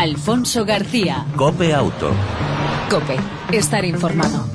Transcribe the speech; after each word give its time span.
Alfonso 0.00 0.64
García. 0.64 1.26
Cope 1.36 1.74
Auto. 1.74 2.10
Cope, 2.88 3.18
estar 3.52 3.84
informado. 3.84 4.46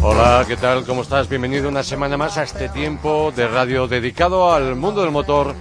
Hola, 0.00 0.46
¿qué 0.48 0.56
tal? 0.56 0.86
¿Cómo 0.86 1.02
estás? 1.02 1.28
Bienvenido 1.28 1.68
una 1.68 1.82
semana 1.82 2.16
más 2.16 2.38
a 2.38 2.44
este 2.44 2.70
tiempo 2.70 3.34
de 3.36 3.46
radio 3.46 3.86
dedicado 3.86 4.50
al 4.50 4.74
mundo 4.74 5.02
del 5.02 5.10
motor 5.10 5.54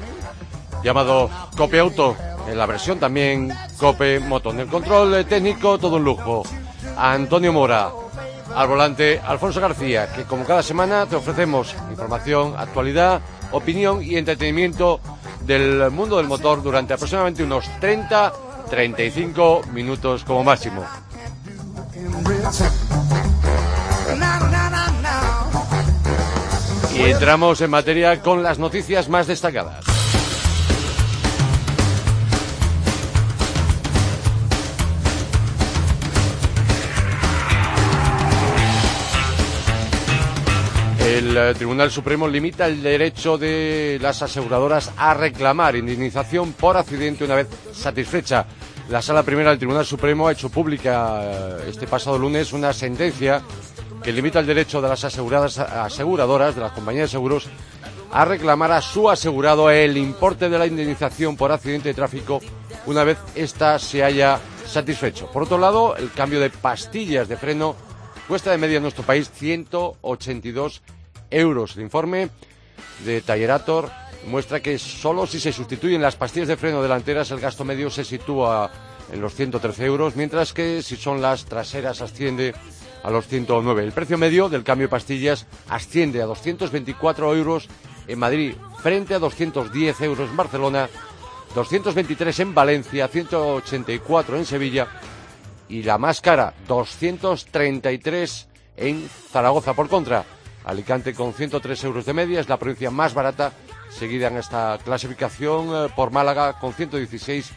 llamado 0.82 1.30
Cope 1.58 1.80
Auto, 1.80 2.16
en 2.48 2.58
la 2.58 2.66
versión 2.66 3.00
también 3.00 3.52
Cope 3.78 4.22
Moto. 4.22 4.52
En 4.52 4.62
el 4.62 4.68
control 4.68 5.26
técnico, 5.26 5.78
todo 5.78 5.98
un 5.98 6.06
lujo. 6.06 6.44
Antonio 6.96 7.52
Mora, 7.52 7.92
al 8.58 8.68
volante 8.68 9.22
Alfonso 9.24 9.62
García, 9.62 10.12
que 10.12 10.24
como 10.24 10.44
cada 10.44 10.64
semana 10.64 11.06
te 11.06 11.16
ofrecemos 11.16 11.76
información, 11.92 12.56
actualidad, 12.58 13.22
opinión 13.52 14.02
y 14.02 14.18
entretenimiento 14.18 15.00
del 15.42 15.92
mundo 15.92 16.18
del 16.18 16.26
motor 16.26 16.64
durante 16.64 16.96
aproximadamente 16.96 17.44
unos 17.44 17.70
30, 17.80 18.34
35 18.68 19.62
minutos 19.74 20.24
como 20.24 20.44
máximo. 20.44 20.84
Y 26.96 27.02
entramos 27.12 27.62
en 27.62 27.70
materia 27.70 28.24
con 28.24 28.42
las 28.42 28.58
noticias 28.58 29.08
más 29.08 29.28
destacadas. 29.28 29.87
El 41.18 41.36
eh, 41.36 41.56
Tribunal 41.56 41.90
Supremo 41.90 42.28
limita 42.28 42.68
el 42.68 42.84
derecho 42.84 43.40
de 43.40 43.98
las 44.00 44.22
aseguradoras 44.22 44.92
a 44.98 45.16
reclamar 45.16 45.76
indemnización 45.76 46.54
por 46.54 46.78
accidente 46.78 47.24
una 47.24 47.34
vez 47.34 47.48
satisfecha. 47.74 48.46
La 48.90 49.02
Sala 49.02 49.24
Primera 49.24 49.50
del 49.50 49.58
Tribunal 49.58 49.84
Supremo 49.84 50.28
ha 50.28 50.34
hecho 50.34 50.50
pública 50.50 51.22
eh, 51.24 51.70
este 51.70 51.88
pasado 51.88 52.20
lunes 52.20 52.54
una 52.54 52.72
sentencia 52.72 53.42
que 54.04 54.12
limita 54.12 54.40
el 54.40 54.46
derecho 54.46 54.80
de 54.80 54.90
las 54.90 55.04
aseguradas, 55.06 55.58
aseguradoras, 55.58 56.54
de 56.54 56.62
las 56.62 56.74
compañías 56.74 57.10
de 57.10 57.14
seguros, 57.14 57.48
a 58.12 58.24
reclamar 58.24 58.72
a 58.72 58.82
su 58.82 59.10
asegurado 59.10 59.72
el 59.72 59.98
importe 59.98 60.50
de 60.50 60.60
la 60.60 60.68
indemnización 60.68 61.36
por 61.36 61.52
accidente 61.52 61.90
de 61.90 61.96
tráfico 61.96 62.42
una 62.86 63.04
vez 63.04 63.18
ésta 63.34 63.80
se 63.80 64.04
haya 64.04 64.40
satisfecho. 64.68 65.32
Por 65.32 65.44
otro 65.44 65.58
lado, 65.58 65.96
el 65.96 66.12
cambio 66.12 66.40
de 66.40 66.52
pastillas 66.52 67.28
de 67.28 67.38
freno 67.38 67.76
cuesta 68.28 68.52
de 68.52 68.60
media 68.60 68.78
en 68.78 68.84
nuestro 68.84 69.04
país 69.04 69.32
182 69.34 70.84
euros. 71.32 71.76
El 71.76 71.84
informe 71.84 72.30
de 73.06 73.22
Tallerator 73.22 73.90
muestra 74.28 74.62
que 74.62 74.78
solo 74.78 75.26
si 75.28 75.40
se 75.40 75.54
sustituyen 75.54 76.02
las 76.02 76.16
pastillas 76.16 76.48
de 76.48 76.58
freno 76.58 76.82
delanteras 76.82 77.32
el 77.32 77.40
gasto 77.40 77.64
medio 77.64 77.90
se 77.90 78.04
sitúa 78.04 78.72
en 79.12 79.22
los 79.22 79.36
113 79.36 79.86
euros, 79.86 80.16
mientras 80.16 80.54
que 80.54 80.82
si 80.82 80.98
son 80.98 81.22
las 81.22 81.46
traseras 81.46 82.02
asciende 82.02 82.54
a 83.04 83.10
los 83.10 83.28
109. 83.28 83.84
El 83.84 83.92
precio 83.94 84.18
medio 84.18 84.50
del 84.50 84.64
cambio 84.64 84.88
de 84.88 84.92
pastillas 84.92 85.46
asciende 85.70 86.22
a 86.22 86.26
224 86.26 87.36
euros 87.36 87.70
en 88.08 88.20
Madrid 88.20 88.56
frente 88.82 89.14
a 89.14 89.20
210 89.20 90.02
euros 90.02 90.30
en 90.30 90.38
Barcelona, 90.38 90.90
223 91.56 92.40
en 92.42 92.54
Valencia, 92.54 93.08
184 93.08 94.38
en 94.38 94.46
Sevilla 94.46 94.88
y 95.70 95.84
la 95.84 95.98
más 95.98 96.22
cara, 96.22 96.54
233 96.68 98.48
en 98.78 99.10
Zaragoza. 99.32 99.74
Por 99.74 99.90
contra, 99.90 100.26
Alicante 100.68 101.14
con 101.14 101.34
103 101.34 101.82
euros 101.86 102.06
de 102.06 102.12
media 102.12 102.42
es 102.42 102.50
la 102.50 102.60
provincia 102.60 102.92
más 102.92 103.14
barata, 103.14 103.54
seguida 103.90 104.28
en 104.28 104.36
esta 104.36 104.78
clasificación 104.84 105.70
eh, 105.74 105.90
por 105.96 106.12
Málaga 106.12 106.60
con 106.60 106.74
116 106.74 107.54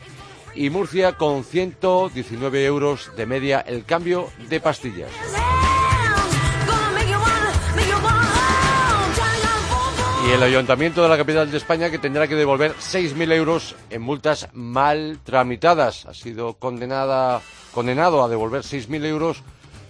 y 0.55 0.71
Murcia 0.71 1.17
con 1.17 1.43
119 1.43 2.65
euros 2.65 3.11
de 3.17 3.27
media 3.27 3.65
el 3.67 3.85
cambio 3.85 4.29
de 4.49 4.61
pastillas. 4.61 5.11
Y 10.29 10.31
el 10.31 10.43
Ayuntamiento 10.45 11.03
de 11.03 11.09
la 11.09 11.17
capital 11.17 11.51
de 11.51 11.57
España 11.57 11.91
que 11.91 11.99
tendrá 11.99 12.29
que 12.29 12.37
devolver 12.37 12.77
6.000 12.77 13.33
euros 13.33 13.75
en 13.91 14.03
multas 14.03 14.49
mal 14.53 15.19
tramitadas. 15.25 16.07
Ha 16.07 16.15
sido 16.15 16.55
condenada, 16.55 17.41
condenado 17.73 18.23
a 18.23 18.29
devolver 18.29 18.63
6.000 18.63 19.05
euros 19.07 19.43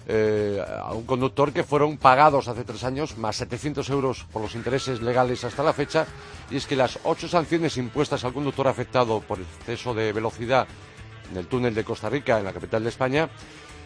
eh, 0.06 0.62
a 0.82 0.92
un 0.92 1.04
conductor 1.04 1.52
que 1.52 1.62
fueron 1.62 1.98
pagados 1.98 2.48
hace 2.48 2.64
tres 2.64 2.84
años, 2.84 3.18
más 3.18 3.36
700 3.36 3.88
euros 3.90 4.26
por 4.32 4.42
los 4.42 4.54
intereses 4.54 5.02
legales 5.02 5.44
hasta 5.44 5.62
la 5.62 5.72
fecha, 5.72 6.06
y 6.50 6.56
es 6.56 6.66
que 6.66 6.76
las 6.76 6.98
ocho 7.04 7.28
sanciones 7.28 7.76
impuestas 7.76 8.24
al 8.24 8.32
conductor 8.32 8.66
afectado 8.66 9.20
por 9.20 9.38
exceso 9.38 9.94
de 9.94 10.12
velocidad 10.12 10.66
en 11.30 11.36
el 11.36 11.46
túnel 11.46 11.74
de 11.74 11.84
Costa 11.84 12.08
Rica, 12.08 12.38
en 12.38 12.44
la 12.44 12.52
capital 12.52 12.82
de 12.82 12.88
España, 12.88 13.28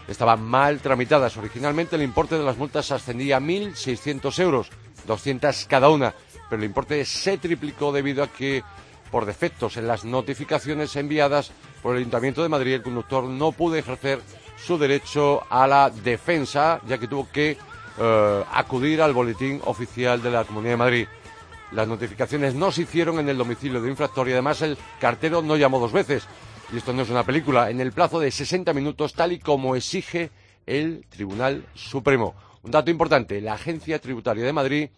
estaban 0.09 0.43
mal 0.43 0.81
tramitadas. 0.81 1.37
Originalmente 1.37 1.97
el 1.97 2.03
importe 2.03 2.39
de 2.39 2.45
las 2.45 2.57
multas 2.57 2.91
ascendía 2.91 3.39
a 3.39 3.41
1.600 3.41 4.39
euros, 4.41 4.71
200 5.07 5.67
cada 5.67 5.89
una, 5.89 6.15
pero 6.49 6.61
el 6.61 6.69
importe 6.69 7.05
se 7.05 7.39
triplicó 7.39 7.93
debido 7.93 8.23
a 8.23 8.29
que, 8.29 8.63
por 9.11 9.27
defectos 9.27 9.77
en 9.77 9.87
las 9.87 10.05
notificaciones 10.05 10.95
enviadas 10.97 11.53
por 11.83 11.95
el 11.95 12.01
Ayuntamiento 12.01 12.43
de 12.43 12.49
Madrid, 12.49 12.75
el 12.75 12.83
conductor 12.83 13.25
no 13.25 13.53
pudo 13.53 13.77
ejercer 13.77 14.21
su 14.57 14.79
derecho 14.79 15.43
a 15.49 15.67
la 15.67 15.91
defensa, 15.91 16.81
ya 16.87 16.99
que 16.99 17.09
tuvo 17.09 17.29
que 17.31 17.57
eh, 17.99 18.45
acudir 18.53 19.01
al 19.03 19.13
boletín 19.13 19.61
oficial 19.65 20.23
de 20.23 20.31
la 20.31 20.45
Comunidad 20.45 20.73
de 20.73 20.77
Madrid. 20.77 21.07
Las 21.73 21.89
notificaciones 21.89 22.55
no 22.55 22.71
se 22.71 22.83
hicieron 22.83 23.19
en 23.19 23.29
el 23.29 23.37
domicilio 23.37 23.81
de 23.81 23.91
infractor 23.91 24.29
y 24.29 24.33
además 24.33 24.63
el 24.63 24.79
cartero 25.01 25.43
no 25.43 25.57
llamó 25.57 25.79
dos 25.79 25.93
veces. 25.93 26.27
Y 26.73 26.79
esto 26.79 26.93
no 26.93 27.03
es 27.03 27.11
una 27.11 27.25
película, 27.25 27.71
en 27.71 27.81
el 27.81 27.93
plazo 27.93 28.21
de 28.21 28.31
60 28.31 28.73
minutos, 28.73 29.13
tal 29.15 29.33
y 29.33 29.39
como 29.39 29.77
exige 29.77 30.31
el 30.67 31.05
Tribunal 31.09 31.67
Supremo. 31.75 32.35
Un 32.63 32.71
dato 32.71 32.91
importante, 32.91 33.41
la 33.41 33.55
Agencia 33.55 33.99
Tributaria 33.99 34.45
de 34.45 34.53
Madrid 34.53 34.89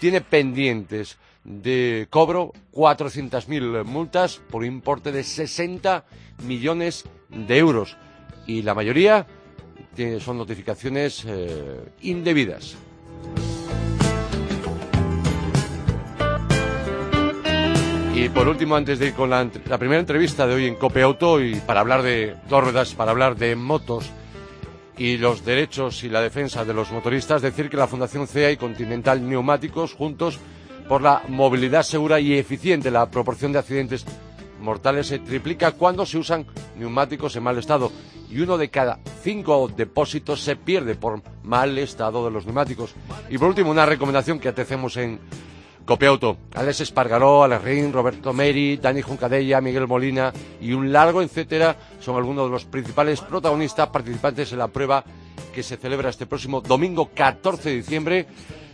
tiene 0.00 0.20
pendientes 0.20 1.18
de 1.44 2.06
cobro 2.10 2.52
400.000 2.72 3.84
multas 3.84 4.40
por 4.50 4.64
importe 4.64 5.12
de 5.12 5.22
60 5.22 6.04
millones 6.44 7.04
de 7.28 7.58
euros 7.58 7.96
y 8.46 8.62
la 8.62 8.74
mayoría 8.74 9.26
son 10.20 10.38
notificaciones 10.38 11.24
eh, 11.26 11.80
indebidas. 12.02 12.76
Y 18.14 18.28
por 18.28 18.46
último, 18.46 18.76
antes 18.76 18.98
de 18.98 19.08
ir 19.08 19.14
con 19.14 19.30
la, 19.30 19.48
primera 19.78 19.98
entrevista 19.98 20.46
de 20.46 20.54
hoy 20.54 20.66
en 20.66 20.76
Cope 20.76 21.02
Auto 21.02 21.42
y 21.42 21.56
para 21.56 21.80
hablar 21.80 22.02
de 22.02 22.36
dos 22.48 22.62
ruedas, 22.62 22.94
para 22.94 23.10
hablar 23.10 23.36
de 23.36 23.56
motos 23.56 24.10
y 24.96 25.16
los 25.16 25.44
derechos 25.44 26.04
y 26.04 26.08
la 26.08 26.20
defensa 26.20 26.64
de 26.64 26.72
los 26.72 26.92
motoristas, 26.92 27.42
decir 27.42 27.68
que 27.68 27.76
la 27.76 27.88
Fundación 27.88 28.28
CEA 28.28 28.52
y 28.52 28.56
Continental 28.56 29.28
Neumáticos, 29.28 29.94
juntos 29.94 30.38
por 30.88 31.02
la 31.02 31.22
movilidad 31.28 31.82
segura 31.82 32.20
y 32.20 32.34
eficiente, 32.34 32.90
la 32.90 33.10
proporción 33.10 33.50
de 33.52 33.58
accidentes 33.58 34.04
mortales 34.62 35.08
se 35.08 35.18
triplica 35.18 35.72
cuando 35.72 36.06
se 36.06 36.18
usan 36.18 36.46
neumáticos 36.78 37.36
en 37.36 37.42
mal 37.42 37.58
estado 37.58 37.92
y 38.30 38.40
uno 38.40 38.56
de 38.56 38.70
cada 38.70 38.98
cinco 39.22 39.70
depósitos 39.76 40.40
se 40.42 40.56
pierde 40.56 40.94
por 40.94 41.22
mal 41.42 41.76
estado 41.78 42.24
de 42.24 42.30
los 42.30 42.46
neumáticos. 42.46 42.94
Y 43.28 43.36
por 43.36 43.48
último, 43.48 43.70
una 43.70 43.84
recomendación 43.84 44.40
que 44.40 44.48
hacemos 44.48 44.96
en 44.96 45.20
Copiauto. 45.84 46.36
Alex 46.54 46.80
Espargaró, 46.80 47.42
Alex 47.42 47.64
Ring, 47.64 47.92
Roberto 47.92 48.32
Meri, 48.32 48.76
Dani 48.76 49.02
Juncadella, 49.02 49.60
Miguel 49.60 49.88
Molina 49.88 50.32
y 50.60 50.72
un 50.72 50.92
largo 50.92 51.22
etcétera 51.22 51.76
son 52.00 52.16
algunos 52.16 52.46
de 52.46 52.52
los 52.52 52.64
principales 52.64 53.20
protagonistas 53.20 53.88
participantes 53.88 54.52
en 54.52 54.58
la 54.58 54.68
prueba 54.68 55.04
que 55.52 55.62
se 55.62 55.76
celebra 55.76 56.10
este 56.10 56.26
próximo 56.26 56.60
domingo 56.60 57.10
14 57.12 57.68
de 57.68 57.76
diciembre 57.76 58.26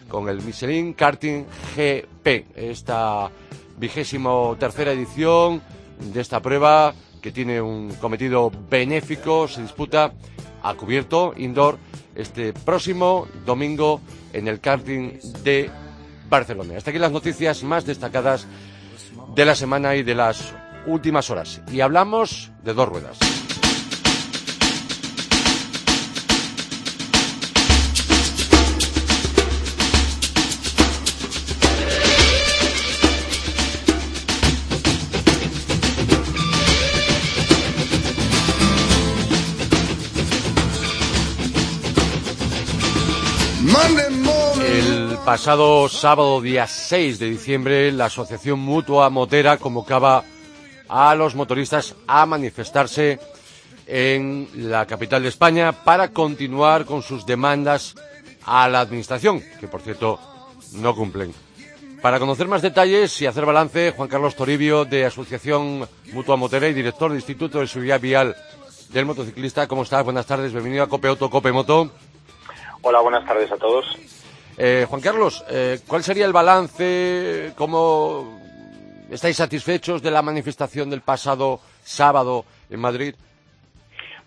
con 0.08 0.28
el 0.28 0.42
Michelin 0.42 0.92
Karting 0.92 1.46
GP. 1.74 2.46
Esta 2.54 3.30
vigésimo 3.78 4.56
tercera 4.58 4.92
edición 4.92 5.62
de 6.00 6.20
esta 6.20 6.40
prueba 6.40 6.94
que 7.20 7.32
tiene 7.32 7.60
un 7.60 7.94
cometido 7.94 8.50
benéfico, 8.70 9.48
se 9.48 9.62
disputa 9.62 10.12
a 10.62 10.74
cubierto 10.74 11.34
indoor 11.36 11.78
este 12.14 12.52
próximo 12.52 13.26
domingo 13.44 14.00
en 14.32 14.48
el 14.48 14.60
karting 14.60 15.18
de 15.42 15.70
Barcelona. 16.28 16.76
Hasta 16.76 16.90
aquí 16.90 16.98
las 16.98 17.12
noticias 17.12 17.62
más 17.62 17.86
destacadas 17.86 18.46
de 19.34 19.44
la 19.44 19.54
semana 19.54 19.96
y 19.96 20.02
de 20.02 20.14
las 20.14 20.54
últimas 20.86 21.30
horas. 21.30 21.62
Y 21.70 21.80
hablamos 21.80 22.50
de 22.64 22.74
dos 22.74 22.88
ruedas. 22.88 23.37
Pasado 45.28 45.90
sábado, 45.90 46.40
día 46.40 46.66
6 46.66 47.18
de 47.18 47.28
diciembre, 47.28 47.92
la 47.92 48.06
Asociación 48.06 48.60
Mutua 48.60 49.10
Motera 49.10 49.58
convocaba 49.58 50.24
a 50.88 51.14
los 51.14 51.34
motoristas 51.34 51.94
a 52.06 52.24
manifestarse 52.24 53.20
en 53.86 54.48
la 54.54 54.86
capital 54.86 55.22
de 55.22 55.28
España 55.28 55.72
para 55.72 56.12
continuar 56.12 56.86
con 56.86 57.02
sus 57.02 57.26
demandas 57.26 57.94
a 58.46 58.70
la 58.70 58.80
Administración, 58.80 59.42
que 59.60 59.68
por 59.68 59.82
cierto 59.82 60.18
no 60.72 60.94
cumplen. 60.96 61.34
Para 62.00 62.18
conocer 62.18 62.48
más 62.48 62.62
detalles 62.62 63.20
y 63.20 63.26
hacer 63.26 63.44
balance, 63.44 63.92
Juan 63.94 64.08
Carlos 64.08 64.34
Toribio, 64.34 64.86
de 64.86 65.04
Asociación 65.04 65.86
Mutua 66.14 66.36
Motera 66.36 66.68
y 66.68 66.72
director 66.72 67.10
del 67.10 67.18
Instituto 67.18 67.60
de 67.60 67.66
Seguridad 67.66 68.00
Vial 68.00 68.34
del 68.88 69.04
Motociclista. 69.04 69.68
¿Cómo 69.68 69.82
estás? 69.82 70.04
Buenas 70.04 70.24
tardes, 70.24 70.52
bienvenido 70.52 70.84
a 70.84 70.88
Cope 70.88 71.14
Cope 71.14 71.52
Moto. 71.52 71.90
Hola, 72.80 73.00
buenas 73.02 73.26
tardes 73.26 73.52
a 73.52 73.58
todos. 73.58 73.84
Eh, 74.60 74.86
Juan 74.88 75.00
Carlos, 75.00 75.44
eh, 75.48 75.78
¿cuál 75.86 76.02
sería 76.02 76.26
el 76.26 76.32
balance? 76.32 77.52
¿Cómo 77.56 78.40
estáis 79.08 79.36
satisfechos 79.36 80.02
de 80.02 80.10
la 80.10 80.20
manifestación 80.20 80.90
del 80.90 81.00
pasado 81.00 81.60
sábado 81.84 82.44
en 82.68 82.80
Madrid? 82.80 83.14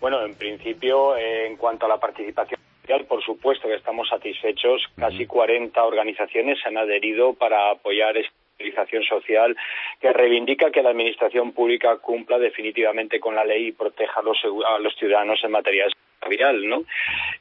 Bueno, 0.00 0.24
en 0.24 0.34
principio, 0.34 1.16
eh, 1.16 1.48
en 1.48 1.56
cuanto 1.56 1.84
a 1.84 1.88
la 1.90 2.00
participación 2.00 2.58
social, 2.80 3.04
por 3.04 3.22
supuesto 3.22 3.68
que 3.68 3.74
estamos 3.74 4.08
satisfechos. 4.08 4.82
Casi 4.96 5.26
40 5.26 5.84
organizaciones 5.84 6.58
se 6.62 6.68
han 6.70 6.78
adherido 6.78 7.34
para 7.34 7.70
apoyar 7.70 8.16
esta 8.16 8.32
movilización 8.58 9.04
social 9.04 9.54
que 10.00 10.14
reivindica 10.14 10.70
que 10.70 10.82
la 10.82 10.90
administración 10.90 11.52
pública 11.52 11.98
cumpla 11.98 12.38
definitivamente 12.38 13.20
con 13.20 13.34
la 13.34 13.44
ley 13.44 13.66
y 13.66 13.72
proteja 13.72 14.20
a 14.20 14.22
los, 14.22 14.38
a 14.66 14.78
los 14.78 14.94
ciudadanos 14.96 15.40
en 15.44 15.50
materia 15.50 15.84
de 15.84 15.90
viral, 16.28 16.68
¿no? 16.68 16.84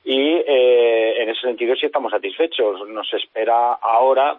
Y 0.03 0.43
eh, 0.47 1.21
en 1.21 1.29
ese 1.29 1.41
sentido 1.41 1.75
sí 1.75 1.85
estamos 1.85 2.11
satisfechos. 2.11 2.87
Nos 2.89 3.13
espera 3.13 3.73
ahora 3.73 4.37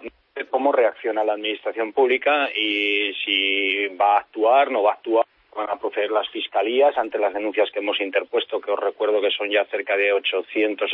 cómo 0.51 0.73
reacciona 0.73 1.25
la 1.25 1.35
administración 1.35 1.93
pública 1.93 2.49
y 2.55 3.13
si 3.25 3.89
va 3.89 4.17
a 4.17 4.21
actuar, 4.21 4.71
no 4.71 4.83
va 4.83 4.93
a 4.93 4.95
actuar 4.95 5.27
van 5.55 5.69
a 5.71 5.77
proceder 5.77 6.11
las 6.11 6.29
fiscalías 6.31 6.97
ante 6.97 7.19
las 7.19 7.35
denuncias 7.35 7.71
que 7.71 7.81
hemos 7.81 8.01
interpuesto, 8.01 8.61
que 8.61 8.71
os 8.71 8.81
recuerdo 8.81 9.21
que 9.21 9.31
son 9.31 9.51
ya 9.51 9.65
cerca 9.67 9.97
de 9.97 10.13
800 10.13 10.91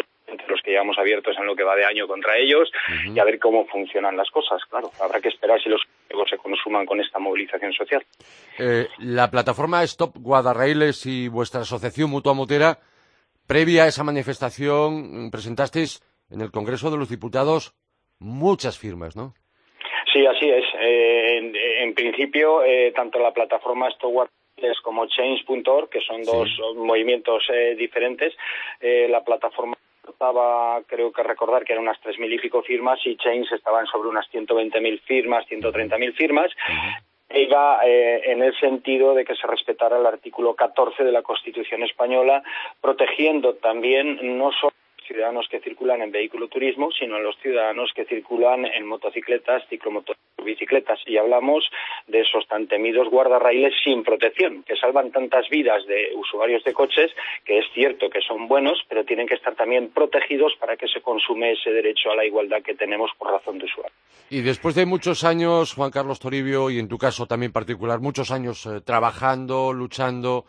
los 0.49 0.63
que 0.63 0.73
llevamos 0.73 0.99
abiertos 0.99 1.37
en 1.39 1.47
lo 1.47 1.55
que 1.55 1.65
va 1.65 1.77
de 1.77 1.85
año 1.85 2.07
contra 2.07 2.37
ellos, 2.37 2.71
y 3.07 3.19
a 3.19 3.25
ver 3.25 3.39
cómo 3.39 3.67
funcionan 3.67 4.17
las 4.17 4.31
cosas. 4.31 4.61
Claro, 4.69 4.91
habrá 5.01 5.21
que 5.21 5.29
esperar 5.29 5.61
si 5.63 5.69
los 5.69 5.83
juegos 6.09 6.29
se 6.31 6.39
consuman 6.39 6.87
con 6.87 7.01
esta 7.01 7.19
movilización 7.19 7.73
social. 7.73 8.05
Eh, 8.59 8.89
la 8.99 9.31
plataforma 9.31 9.83
Stop 9.85 10.17
Guadarrailes 10.19 11.07
y 11.07 11.29
vuestra 11.29 11.61
asociación 11.63 12.11
Mutua 12.11 12.35
Motera, 12.35 12.79
previa 13.49 13.85
a 13.85 13.89
esa 13.89 14.05
manifestación, 14.05 15.31
presentasteis 15.31 16.01
en 16.31 16.41
el 16.43 16.53
Congreso 16.53 16.91
de 16.91 16.99
los 16.99 17.09
Diputados 17.09 17.75
muchas 18.21 18.79
firmas, 18.79 19.17
¿no? 19.17 19.35
Sí, 20.13 20.25
así 20.27 20.49
es. 20.49 20.65
Eh, 20.81 21.83
en, 21.83 21.95
principio, 21.95 22.63
eh, 22.63 22.93
tanto 22.95 23.19
la 23.19 23.33
plataforma 23.33 23.89
Stop 23.89 24.29
como 24.83 25.07
Change.org, 25.07 25.89
que 25.89 26.01
son 26.01 26.23
dos 26.25 26.49
movimientos 26.77 27.45
eh, 27.53 27.75
diferentes. 27.77 28.35
Eh, 28.81 29.07
la 29.09 29.23
plataforma 29.23 29.77
estaba, 30.09 30.83
creo 30.87 31.13
que 31.13 31.23
recordar 31.23 31.65
que 31.65 31.75
eran 31.75 31.85
unas 31.85 32.01
tres 32.01 32.19
mil 32.19 32.33
y 32.33 32.39
pico 32.39 32.63
firmas 32.63 32.99
y 33.05 33.17
Change 33.17 33.55
estaban 33.55 33.87
sobre 33.87 34.09
unas 34.09 34.27
120.000 34.33 35.01
firmas, 35.03 35.47
130.000 35.49 36.15
firmas. 36.15 36.51
Iba 37.31 37.81
eh, 37.85 38.33
en 38.33 38.43
el 38.43 38.59
sentido 38.59 39.15
de 39.15 39.25
que 39.25 39.37
se 39.37 39.47
respetara 39.47 39.99
el 39.99 40.07
artículo 40.07 40.55
14 40.55 41.05
de 41.05 41.13
la 41.13 41.23
Constitución 41.23 41.83
española, 41.83 42.43
protegiendo 42.81 43.55
también 43.55 44.39
no 44.39 44.51
solo 44.53 44.73
ciudadanos 45.09 45.49
que 45.51 45.61
circulan 45.61 46.03
en 46.03 46.13
vehículo 46.13 46.47
turismo, 46.49 46.91
sino 46.93 47.17
a 47.17 47.21
los 47.21 47.37
ciudadanos 47.39 47.91
que 47.95 48.05
circulan 48.05 48.67
en 48.67 48.87
motocicletas, 48.87 49.67
ciclomotores, 49.69 50.21
bicicletas. 50.45 51.01
Y 51.07 51.17
hablamos 51.17 51.69
de 52.07 52.21
esos 52.21 52.47
tan 52.47 52.69
temidos 52.69 53.09
guardarraíles 53.09 53.73
sin 53.83 54.05
protección, 54.05 54.63
que 54.63 54.77
salvan 54.77 55.11
tantas 55.11 55.49
vidas 55.49 55.85
de 55.87 56.13
usuarios 56.15 56.63
de 56.65 56.73
coches, 56.75 57.11
que 57.45 57.59
es 57.59 57.67
cierto 57.75 58.11
que 58.11 58.21
son 58.21 58.47
buenos, 58.47 58.79
pero 58.89 59.05
tienen 59.05 59.27
que 59.27 59.35
estar 59.35 59.55
también 59.57 59.91
protegidos 59.91 60.53
para 60.61 60.77
que 60.77 60.87
se 60.87 61.01
consume 61.01 61.53
ese 61.53 61.71
derecho 61.71 62.11
a 62.11 62.17
la 62.17 62.25
igualdad 62.25 62.63
que 62.63 62.75
tenemos 62.75 63.11
por 63.19 63.33
razón 63.33 63.59
de 63.59 63.65
usuario. 63.65 63.93
Y 64.31 64.43
después 64.43 64.75
de 64.75 64.85
muchos 64.85 65.25
años, 65.25 65.73
Juan 65.73 65.91
Carlos 65.91 66.21
Toribio, 66.21 66.69
y 66.71 66.79
en 66.79 66.89
tu 66.89 66.99
caso 66.99 67.27
también 67.27 67.51
particular, 67.51 67.99
muchos 68.01 68.31
años 68.31 68.67
eh, 68.67 68.83
trabajando, 68.85 69.73
luchando, 69.73 70.45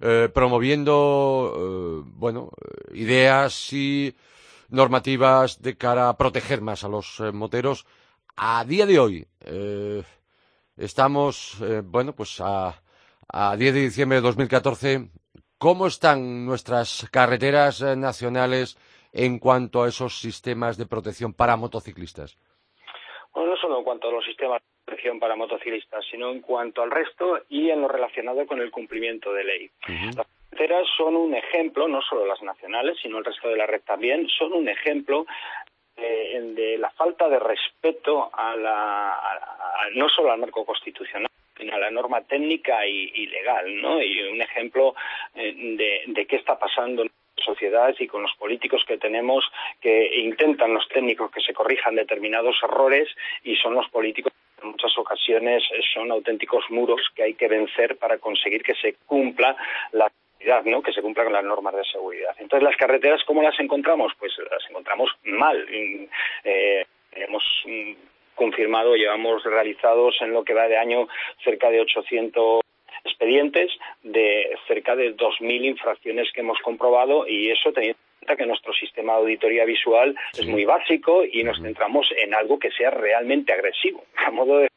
eh, 0.00 0.28
promoviendo 0.32 2.02
eh, 2.04 2.10
bueno 2.16 2.50
ideas 2.92 3.72
y 3.72 4.14
normativas 4.68 5.62
de 5.62 5.76
cara 5.76 6.08
a 6.08 6.16
proteger 6.16 6.60
más 6.60 6.84
a 6.84 6.88
los 6.88 7.20
eh, 7.20 7.32
moteros. 7.32 7.86
A 8.36 8.64
día 8.64 8.86
de 8.86 8.98
hoy 8.98 9.26
estamos 10.76 11.56
bueno 11.84 12.16
pues 12.16 12.40
a, 12.40 12.82
a 13.28 13.56
10 13.56 13.74
de 13.74 13.80
diciembre 13.80 14.16
de 14.16 14.22
2014. 14.22 15.10
¿Cómo 15.58 15.86
están 15.86 16.44
nuestras 16.44 17.06
carreteras 17.12 17.80
nacionales 17.80 18.76
en 19.12 19.38
cuanto 19.38 19.84
a 19.84 19.88
esos 19.88 20.18
sistemas 20.18 20.76
de 20.76 20.86
protección 20.86 21.32
para 21.32 21.56
motociclistas? 21.56 22.36
Bueno, 23.34 23.50
no 23.50 23.56
solo 23.56 23.78
en 23.78 23.84
cuanto 23.84 24.08
a 24.08 24.12
los 24.12 24.24
sistemas 24.24 24.62
para 25.20 25.36
motociclistas, 25.36 26.04
sino 26.10 26.30
en 26.30 26.40
cuanto 26.40 26.82
al 26.82 26.90
resto 26.90 27.40
y 27.48 27.70
en 27.70 27.82
lo 27.82 27.88
relacionado 27.88 28.46
con 28.46 28.60
el 28.60 28.70
cumplimiento 28.70 29.32
de 29.32 29.44
ley. 29.44 29.70
Las 30.16 30.26
carreteras 30.50 30.86
son 30.96 31.16
un 31.16 31.34
ejemplo, 31.34 31.88
no 31.88 32.00
solo 32.02 32.26
las 32.26 32.42
nacionales, 32.42 32.96
sino 33.02 33.18
el 33.18 33.24
resto 33.24 33.48
de 33.48 33.56
la 33.56 33.66
red 33.66 33.82
también, 33.82 34.28
son 34.28 34.52
un 34.52 34.68
ejemplo 34.68 35.26
eh, 35.96 36.40
de 36.54 36.78
la 36.78 36.90
falta 36.90 37.28
de 37.28 37.38
respeto 37.38 38.30
a 38.32 38.56
la, 38.56 39.90
no 39.94 40.08
solo 40.08 40.32
al 40.32 40.38
marco 40.38 40.64
constitucional, 40.64 41.30
sino 41.56 41.74
a 41.74 41.78
la 41.78 41.90
norma 41.90 42.20
técnica 42.22 42.86
y, 42.86 43.26
legal, 43.26 43.80
¿no? 43.80 44.02
Y 44.02 44.22
un 44.22 44.40
ejemplo 44.40 44.94
eh, 45.34 45.54
de, 45.54 46.02
de 46.06 46.26
qué 46.26 46.36
está 46.36 46.58
pasando 46.58 47.02
en 47.02 47.10
sociedad 47.42 47.94
y 47.98 48.06
con 48.06 48.22
los 48.22 48.34
políticos 48.36 48.84
que 48.86 48.98
tenemos 48.98 49.44
que 49.80 50.18
intentan 50.20 50.74
los 50.74 50.88
técnicos 50.88 51.30
que 51.30 51.40
se 51.40 51.54
corrijan 51.54 51.94
determinados 51.94 52.56
errores 52.62 53.08
y 53.42 53.56
son 53.56 53.74
los 53.74 53.88
políticos 53.88 54.32
en 54.62 54.70
muchas 54.70 54.96
ocasiones 54.96 55.62
son 55.92 56.10
auténticos 56.10 56.64
muros 56.70 57.00
que 57.14 57.22
hay 57.22 57.34
que 57.34 57.48
vencer 57.48 57.96
para 57.96 58.18
conseguir 58.18 58.62
que 58.62 58.74
se 58.74 58.94
cumpla 59.06 59.56
la 59.92 60.10
¿no? 60.64 60.82
que 60.82 60.92
se 60.92 61.02
cumpla 61.02 61.24
con 61.24 61.32
las 61.32 61.44
normas 61.44 61.74
de 61.74 61.84
seguridad. 61.84 62.34
Entonces, 62.38 62.62
las 62.62 62.76
carreteras, 62.76 63.22
¿cómo 63.24 63.42
las 63.42 63.58
encontramos? 63.58 64.12
Pues 64.18 64.32
las 64.50 64.68
encontramos 64.68 65.10
mal. 65.24 65.66
Eh, 66.44 66.84
hemos 67.12 67.42
mm, 67.64 67.92
confirmado, 68.34 68.94
llevamos 68.94 69.42
realizados 69.44 70.16
en 70.20 70.32
lo 70.32 70.44
que 70.44 70.54
va 70.54 70.68
de 70.68 70.76
año 70.76 71.08
cerca 71.42 71.70
de 71.70 71.80
800 71.80 72.63
expedientes 73.24 73.70
de 74.02 74.50
cerca 74.68 74.94
de 74.94 75.16
2.000 75.16 75.64
infracciones 75.64 76.30
que 76.32 76.40
hemos 76.40 76.58
comprobado 76.60 77.26
y 77.26 77.50
eso 77.50 77.72
teniendo 77.72 77.98
en 77.98 78.26
cuenta 78.26 78.36
que 78.36 78.46
nuestro 78.46 78.72
sistema 78.74 79.14
de 79.14 79.18
auditoría 79.20 79.64
visual 79.64 80.14
es 80.38 80.46
muy 80.46 80.64
básico 80.64 81.24
y 81.24 81.42
nos 81.42 81.60
centramos 81.60 82.06
en 82.16 82.34
algo 82.34 82.58
que 82.58 82.70
sea 82.70 82.90
realmente 82.90 83.52
agresivo. 83.52 84.04
A 84.16 84.30
modo 84.30 84.58
de 84.58 84.68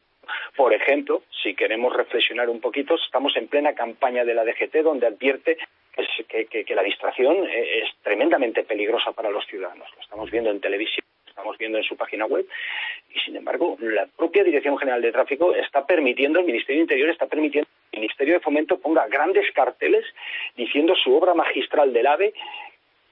por 0.55 0.73
ejemplo, 0.73 1.23
si 1.43 1.55
queremos 1.55 1.95
reflexionar 1.95 2.49
un 2.49 2.59
poquito, 2.59 2.95
estamos 2.95 3.35
en 3.37 3.47
plena 3.47 3.73
campaña 3.73 4.25
de 4.25 4.33
la 4.33 4.43
DGT 4.43 4.77
donde 4.83 5.07
advierte 5.07 5.57
que, 6.27 6.75
la 6.75 6.83
distracción 6.83 7.47
es 7.47 7.89
tremendamente 8.03 8.63
peligrosa 8.63 9.11
para 9.11 9.29
los 9.29 9.45
ciudadanos. 9.45 9.87
Lo 9.95 10.01
estamos 10.01 10.31
viendo 10.31 10.49
en 10.49 10.59
televisión, 10.59 11.05
lo 11.25 11.29
estamos 11.29 11.57
viendo 11.57 11.77
en 11.77 11.83
su 11.83 11.95
página 11.95 12.25
web 12.25 12.45
y, 13.13 13.19
sin 13.19 13.35
embargo, 13.35 13.77
la 13.79 14.07
propia 14.07 14.43
Dirección 14.43 14.77
General 14.77 15.01
de 15.01 15.11
Tráfico 15.11 15.53
está 15.53 15.85
permitiendo, 15.85 16.39
el 16.39 16.45
Ministerio 16.45 16.79
de 16.79 16.83
Interior 16.83 17.09
está 17.09 17.27
permitiendo 17.27 17.67
que 17.69 17.76
Ministerio 17.99 18.35
de 18.35 18.39
Fomento 18.39 18.79
ponga 18.79 19.07
grandes 19.07 19.51
carteles 19.53 20.05
diciendo 20.55 20.95
su 20.95 21.15
obra 21.15 21.33
magistral 21.33 21.93
del 21.93 22.07
AVE 22.07 22.33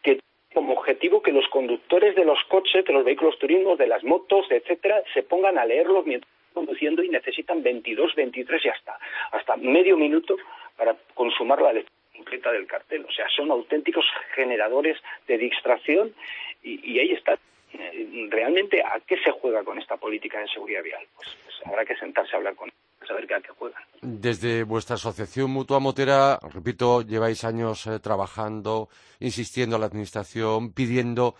que 0.01 0.19
como 0.53 0.73
objetivo 0.73 1.21
que 1.21 1.31
los 1.31 1.47
conductores 1.49 2.15
de 2.15 2.25
los 2.25 2.43
coches, 2.45 2.85
de 2.85 2.93
los 2.93 3.03
vehículos 3.03 3.37
turismos, 3.39 3.77
de 3.77 3.87
las 3.87 4.03
motos, 4.03 4.45
etcétera, 4.49 5.03
se 5.13 5.23
pongan 5.23 5.57
a 5.57 5.65
leerlos 5.65 6.05
mientras 6.05 6.31
conduciendo 6.55 7.03
y 7.03 7.09
necesitan 7.09 7.61
22, 7.61 8.15
23 8.15 8.65
y 8.65 8.69
hasta, 8.69 8.97
hasta 9.31 9.57
medio 9.57 9.97
minuto 9.97 10.37
para 10.75 10.95
consumar 11.13 11.61
la 11.61 11.73
lectura 11.73 11.95
completa 12.15 12.51
del 12.51 12.65
cartel. 12.65 13.05
O 13.07 13.11
sea, 13.11 13.27
son 13.29 13.51
auténticos 13.51 14.05
generadores 14.33 14.97
de 15.27 15.37
distracción 15.37 16.15
y, 16.63 16.97
ahí 16.97 17.11
está. 17.11 17.37
Eh, 17.73 18.27
realmente, 18.29 18.81
¿a 18.81 18.99
qué 19.05 19.17
se 19.17 19.31
juega 19.31 19.63
con 19.63 19.77
esta 19.77 19.97
política 19.97 20.39
de 20.39 20.47
seguridad 20.47 20.81
vial? 20.81 21.05
Pues, 21.15 21.37
pues 21.43 21.55
habrá 21.65 21.85
que 21.85 21.95
sentarse 21.97 22.33
a 22.33 22.37
hablar 22.37 22.55
con 22.55 22.69
ellos, 22.69 22.84
saber 23.05 23.33
a 23.33 23.41
qué 23.41 23.49
juegan. 23.57 23.81
Desde 24.01 24.63
vuestra 24.63 24.95
asociación 24.95 25.51
Mutua 25.51 25.79
Motera, 25.79 26.39
repito, 26.53 27.01
lleváis 27.01 27.43
años 27.43 27.87
eh, 27.87 27.99
trabajando, 27.99 28.89
insistiendo 29.19 29.75
a 29.75 29.79
la 29.79 29.85
Administración, 29.87 30.73
pidiendo 30.73 31.35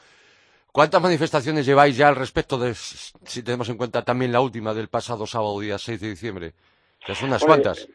¿Cuántas 0.75 1.01
manifestaciones 1.01 1.65
lleváis 1.65 1.95
ya 1.95 2.09
al 2.09 2.17
respecto 2.17 2.57
de, 2.57 2.73
si 2.73 3.43
tenemos 3.45 3.69
en 3.69 3.77
cuenta 3.77 4.03
también 4.03 4.33
la 4.33 4.41
última 4.41 4.73
del 4.73 4.89
pasado 4.89 5.25
sábado, 5.25 5.57
día 5.61 5.77
6 5.77 6.01
de 6.01 6.09
diciembre? 6.09 6.51
Que 6.99 7.15
son 7.15 7.29
unas 7.29 7.45
cuantas. 7.45 7.87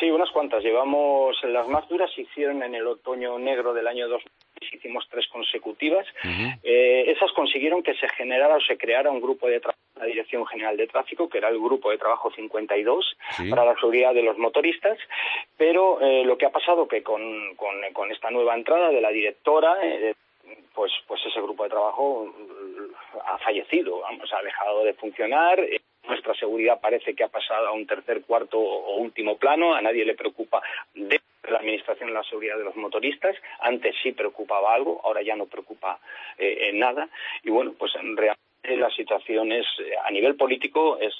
Sí, 0.00 0.10
unas 0.10 0.30
cuantas. 0.32 0.60
Llevamos, 0.64 1.36
las 1.44 1.68
más 1.68 1.88
duras 1.88 2.10
se 2.12 2.22
hicieron 2.22 2.64
en 2.64 2.74
el 2.74 2.84
otoño 2.84 3.38
negro 3.38 3.72
del 3.72 3.86
año 3.86 4.08
2000 4.08 4.28
hicimos 4.72 5.06
tres 5.10 5.26
consecutivas. 5.28 6.06
Eh, 6.62 7.04
esas 7.10 7.32
consiguieron 7.32 7.82
que 7.82 7.94
se 7.94 8.08
generara 8.08 8.56
o 8.56 8.60
se 8.60 8.76
creara 8.76 9.10
un 9.10 9.20
grupo 9.20 9.46
de 9.46 9.60
trabajo 9.60 9.79
la 10.00 10.06
Dirección 10.06 10.46
General 10.46 10.76
de 10.76 10.86
Tráfico, 10.86 11.28
que 11.28 11.38
era 11.38 11.48
el 11.48 11.58
grupo 11.58 11.90
de 11.90 11.98
trabajo 11.98 12.30
52 12.30 13.16
para 13.50 13.64
la 13.64 13.74
seguridad 13.74 14.14
de 14.14 14.22
los 14.22 14.38
motoristas, 14.38 14.98
pero 15.56 16.00
eh, 16.00 16.24
lo 16.24 16.38
que 16.38 16.46
ha 16.46 16.50
pasado 16.50 16.88
que 16.88 17.02
con, 17.02 17.54
con, 17.56 18.10
esta 18.10 18.30
nueva 18.30 18.54
entrada 18.54 18.88
de 18.88 19.00
la 19.00 19.10
directora, 19.10 19.76
eh, 19.82 20.14
pues, 20.74 20.90
pues 21.06 21.20
ese 21.26 21.40
grupo 21.40 21.64
de 21.64 21.70
trabajo 21.70 22.26
mm, 22.26 23.20
ha 23.26 23.38
fallecido, 23.38 24.00
vamos, 24.00 24.32
ha 24.32 24.42
dejado 24.42 24.84
de 24.84 24.94
funcionar. 24.94 25.60
Nuestra 26.08 26.34
seguridad 26.34 26.80
parece 26.80 27.14
que 27.14 27.24
ha 27.24 27.28
pasado 27.28 27.68
a 27.68 27.72
un 27.72 27.86
tercer, 27.86 28.22
cuarto 28.22 28.58
o 28.58 28.96
último 28.96 29.36
plano, 29.36 29.74
a 29.74 29.82
nadie 29.82 30.04
le 30.04 30.14
preocupa 30.14 30.62
de 30.94 31.20
la 31.48 31.58
Administración 31.58 32.14
la 32.14 32.22
seguridad 32.24 32.56
de 32.56 32.64
los 32.64 32.76
motoristas, 32.76 33.36
antes 33.60 33.94
sí 34.02 34.12
preocupaba 34.12 34.74
algo, 34.74 35.00
ahora 35.04 35.22
ya 35.22 35.36
no 35.36 35.46
preocupa 35.46 35.98
eh, 36.38 36.70
nada, 36.74 37.08
y 37.42 37.50
bueno, 37.50 37.74
pues 37.78 37.92
realmente 37.94 38.49
la 38.62 38.90
situación 38.90 39.52
es, 39.52 39.66
eh, 39.78 39.92
a 40.04 40.10
nivel 40.10 40.36
político 40.36 40.98
es, 40.98 41.14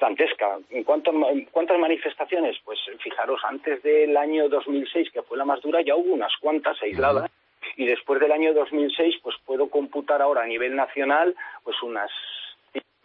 dantesca. 0.00 0.58
¿En, 0.70 0.84
cuántas 0.84 1.78
manifestaciones? 1.78 2.56
Pues 2.64 2.78
fijaros, 2.98 3.40
antes 3.44 3.82
del 3.82 4.16
año 4.16 4.48
2006, 4.48 5.10
que 5.10 5.22
fue 5.22 5.38
la 5.38 5.44
más 5.44 5.60
dura, 5.60 5.82
ya 5.82 5.94
hubo 5.94 6.12
unas 6.12 6.32
cuantas 6.40 6.80
aisladas, 6.82 7.30
y 7.76 7.84
después 7.86 8.20
del 8.20 8.32
año 8.32 8.54
2006, 8.54 9.16
pues 9.22 9.36
puedo 9.44 9.68
computar 9.68 10.22
ahora 10.22 10.42
a 10.42 10.46
nivel 10.46 10.74
nacional, 10.74 11.34
pues 11.62 11.80
unas 11.82 12.10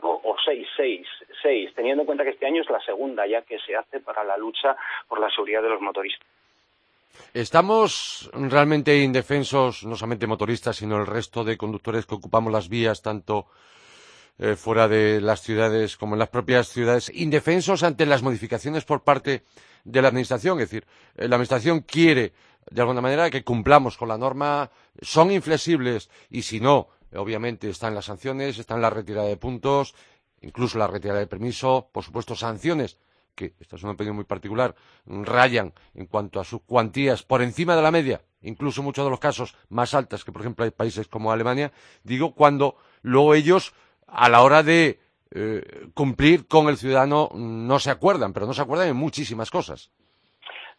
o 0.04 0.36
seis, 0.44 0.68
seis, 0.76 1.08
seis, 1.42 1.72
teniendo 1.76 2.02
en 2.02 2.06
cuenta 2.06 2.24
que 2.24 2.32
este 2.32 2.48
año 2.48 2.62
es 2.64 2.70
la 2.70 2.80
segunda 2.82 3.28
ya 3.28 3.44
que 3.44 3.60
se 3.60 3.76
hace 3.76 4.00
para 4.00 4.24
la 4.24 4.36
lucha 4.36 4.76
por 5.08 5.20
la 5.20 5.30
seguridad 5.30 5.62
de 5.62 5.70
los 5.70 5.82
motoristas. 5.82 6.28
¿Estamos 7.34 8.30
realmente 8.34 9.02
indefensos, 9.02 9.84
no 9.86 9.96
solamente 9.96 10.28
motoristas, 10.28 10.78
sino 10.78 10.98
el 10.98 11.08
resto 11.08 11.44
de 11.44 11.58
conductores 11.58 12.06
que 12.06 12.16
ocupamos 12.16 12.52
las 12.52 12.70
vías, 12.70 13.02
tanto 13.02 13.48
eh, 14.38 14.56
fuera 14.56 14.88
de 14.88 15.22
las 15.22 15.42
ciudades 15.42 15.98
como 15.98 16.16
en 16.16 16.20
las 16.20 16.30
propias 16.30 16.70
ciudades, 16.70 17.12
indefensos 17.14 17.84
ante 17.84 18.06
las 18.06 18.24
modificaciones 18.24 18.86
por 18.86 19.04
parte 19.04 19.44
de 19.84 20.02
la 20.02 20.10
Administración? 20.10 20.60
Es 20.60 20.70
decir, 20.70 20.86
eh, 21.16 21.28
la 21.28 21.36
Administración 21.36 21.82
quiere, 21.82 22.34
de 22.70 22.82
alguna 22.82 23.02
manera, 23.02 23.30
que 23.30 23.44
cumplamos 23.44 23.98
con 23.98 24.10
la 24.10 24.18
norma, 24.18 24.70
son 25.02 25.32
inflexibles 25.32 26.10
y 26.30 26.42
si 26.42 26.60
no, 26.60 26.90
Obviamente 27.14 27.70
están 27.70 27.94
las 27.94 28.06
sanciones, 28.06 28.58
están 28.58 28.82
la 28.82 28.90
retirada 28.90 29.28
de 29.28 29.38
puntos, 29.38 29.96
incluso 30.42 30.78
la 30.78 30.88
retirada 30.88 31.20
de 31.20 31.28
permiso, 31.28 31.90
por 31.92 32.04
supuesto 32.04 32.36
sanciones 32.36 32.98
que, 33.36 33.54
esta 33.60 33.76
es 33.76 33.84
una 33.84 33.94
opinión 33.94 34.16
muy 34.16 34.26
particular, 34.26 34.76
rayan 35.06 35.74
en 35.96 36.06
cuanto 36.06 36.40
a 36.40 36.44
sus 36.44 36.62
cuantías 36.64 37.24
por 37.24 37.42
encima 37.42 37.76
de 37.76 37.82
la 37.82 37.92
media, 37.92 38.22
incluso 38.42 38.84
muchos 38.84 39.06
de 39.06 39.12
los 39.12 39.20
casos 39.20 39.56
más 39.70 39.94
altas 39.94 40.24
que, 40.24 40.32
por 40.32 40.42
ejemplo, 40.42 40.66
hay 40.66 40.72
países 40.72 41.08
como 41.08 41.32
Alemania, 41.32 41.72
digo, 42.04 42.34
cuando 42.34 42.76
luego 43.02 43.34
ellos, 43.34 43.74
a 44.08 44.30
la 44.30 44.44
hora 44.44 44.64
de 44.64 45.00
eh, 45.34 45.62
cumplir 45.94 46.48
con 46.48 46.68
el 46.68 46.78
ciudadano, 46.78 47.30
no 47.34 47.80
se 47.80 47.92
acuerdan, 47.92 48.34
pero 48.34 48.46
no 48.46 48.54
se 48.54 48.62
acuerdan 48.62 48.90
en 48.90 48.98
muchísimas 48.98 49.50
cosas. 49.50 49.92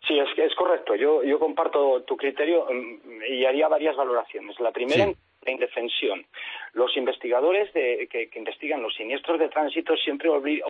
Sí, 0.07 0.19
es, 0.19 0.29
es 0.37 0.55
correcto. 0.55 0.95
Yo, 0.95 1.23
yo 1.23 1.39
comparto 1.39 2.03
tu 2.03 2.17
criterio 2.17 2.67
mm, 2.67 3.23
y 3.31 3.45
haría 3.47 3.69
varias 3.69 3.97
valoraciones. 3.97 4.59
La 4.61 4.73
primera, 4.73 5.07
la 5.07 5.53
indefensión. 5.53 6.27
Los 6.73 6.97
investigadores 6.97 7.71
que, 7.73 8.29
investigan 8.35 8.83
los 8.83 8.95
siniestros 8.95 9.39
de 9.39 9.49
tránsito 9.49 9.97
siempre 9.97 10.29
olvidan, 10.29 10.69